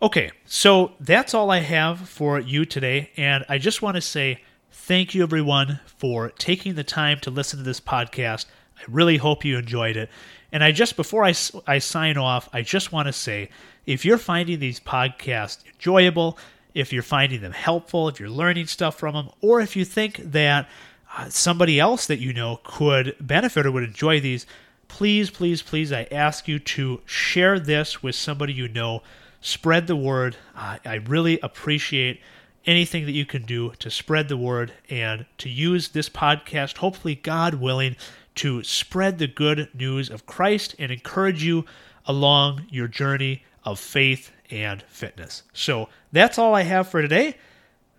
Okay, 0.00 0.30
so 0.46 0.92
that's 1.00 1.34
all 1.34 1.50
I 1.50 1.58
have 1.58 2.08
for 2.08 2.38
you 2.38 2.64
today. 2.64 3.10
And 3.16 3.44
I 3.48 3.58
just 3.58 3.82
want 3.82 3.96
to 3.96 4.00
say 4.00 4.42
thank 4.70 5.14
you, 5.14 5.22
everyone, 5.22 5.80
for 5.84 6.30
taking 6.30 6.74
the 6.74 6.84
time 6.84 7.18
to 7.20 7.30
listen 7.30 7.58
to 7.58 7.64
this 7.64 7.80
podcast. 7.80 8.46
I 8.80 8.84
really 8.88 9.16
hope 9.16 9.44
you 9.44 9.58
enjoyed 9.58 9.96
it. 9.96 10.10
And 10.52 10.64
I 10.64 10.72
just, 10.72 10.96
before 10.96 11.24
I, 11.24 11.34
I 11.66 11.78
sign 11.78 12.16
off, 12.16 12.48
I 12.52 12.62
just 12.62 12.92
want 12.92 13.06
to 13.06 13.12
say 13.12 13.50
if 13.86 14.04
you're 14.04 14.18
finding 14.18 14.58
these 14.58 14.80
podcasts 14.80 15.64
enjoyable, 15.72 16.38
if 16.74 16.92
you're 16.92 17.02
finding 17.02 17.40
them 17.40 17.52
helpful, 17.52 18.08
if 18.08 18.20
you're 18.20 18.28
learning 18.28 18.66
stuff 18.66 18.98
from 18.98 19.14
them, 19.14 19.30
or 19.40 19.60
if 19.60 19.76
you 19.76 19.84
think 19.84 20.16
that 20.16 20.68
uh, 21.16 21.28
somebody 21.28 21.80
else 21.80 22.06
that 22.06 22.18
you 22.20 22.32
know 22.32 22.60
could 22.62 23.16
benefit 23.20 23.66
or 23.66 23.72
would 23.72 23.82
enjoy 23.82 24.20
these, 24.20 24.46
please, 24.88 25.30
please, 25.30 25.62
please, 25.62 25.92
I 25.92 26.06
ask 26.10 26.48
you 26.48 26.58
to 26.58 27.00
share 27.04 27.58
this 27.58 28.02
with 28.02 28.14
somebody 28.14 28.52
you 28.52 28.68
know 28.68 29.02
spread 29.40 29.86
the 29.86 29.96
word. 29.96 30.36
Uh, 30.56 30.78
I 30.84 30.96
really 30.96 31.40
appreciate 31.40 32.20
anything 32.66 33.06
that 33.06 33.12
you 33.12 33.24
can 33.24 33.42
do 33.42 33.72
to 33.78 33.90
spread 33.90 34.28
the 34.28 34.36
word 34.36 34.72
and 34.88 35.26
to 35.38 35.48
use 35.48 35.88
this 35.88 36.08
podcast, 36.08 36.76
hopefully, 36.78 37.14
God 37.14 37.54
willing, 37.54 37.96
to 38.40 38.62
spread 38.62 39.18
the 39.18 39.26
good 39.26 39.68
news 39.74 40.08
of 40.08 40.24
Christ 40.24 40.74
and 40.78 40.90
encourage 40.90 41.44
you 41.44 41.66
along 42.06 42.64
your 42.70 42.88
journey 42.88 43.44
of 43.64 43.78
faith 43.78 44.32
and 44.50 44.82
fitness. 44.84 45.42
So 45.52 45.90
that's 46.10 46.38
all 46.38 46.54
I 46.54 46.62
have 46.62 46.88
for 46.88 47.02
today. 47.02 47.36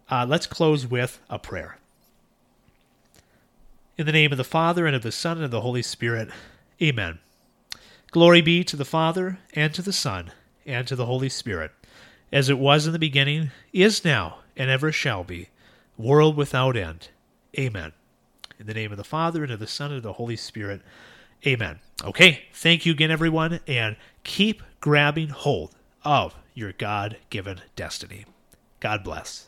Uh, 0.10 0.26
let's 0.28 0.48
close 0.48 0.88
with 0.88 1.22
a 1.30 1.38
prayer. 1.38 1.78
In 4.00 4.08
the 4.08 4.12
name 4.12 4.32
of 4.32 4.40
the 4.40 4.44
Father, 4.44 4.88
and 4.88 4.96
of 4.96 5.04
the 5.04 5.12
Son, 5.12 5.38
and 5.38 5.46
of 5.46 5.52
the 5.52 5.62
Holy 5.62 5.84
Spirit, 5.84 6.30
amen. 6.82 7.20
Glory 8.10 8.42
be 8.42 8.64
to 8.64 8.76
the 8.76 8.84
Father, 8.84 9.38
and 9.54 9.76
to 9.76 9.84
the 9.84 9.94
Son, 9.94 10.32
and 10.66 10.88
to 10.88 10.96
the 10.96 11.06
Holy 11.06 11.30
Spirit, 11.30 11.72
as 12.34 12.50
it 12.50 12.58
was 12.58 12.88
in 12.88 12.94
the 12.94 13.00
beginning, 13.00 13.52
is 13.74 14.04
now, 14.04 14.40
and 14.58 14.72
ever 14.72 14.92
shall 14.92 15.24
be, 15.24 15.50
world 16.00 16.36
without 16.36 16.76
end. 16.76 17.10
Amen. 17.60 17.94
In 18.62 18.68
the 18.68 18.76
name 18.76 18.92
of 18.92 19.00
the 19.00 19.04
Father, 19.04 19.42
and 19.42 19.52
of 19.52 19.60
the 19.60 19.66
Son, 19.66 19.90
and 19.90 19.98
of 19.98 20.04
the 20.04 20.14
Holy 20.14 20.36
Spirit. 20.36 20.84
Amen. 21.48 21.80
Okay, 22.04 22.44
thank 22.54 22.86
you 22.86 22.92
again, 22.92 23.10
everyone, 23.10 23.60
and 23.66 23.96
keep 24.24 24.62
grabbing 24.80 25.30
hold 25.30 25.76
of 26.04 26.36
your 26.54 26.72
God 26.72 27.18
given 27.32 27.62
destiny. 27.76 28.26
God 28.80 29.04
bless. 29.04 29.48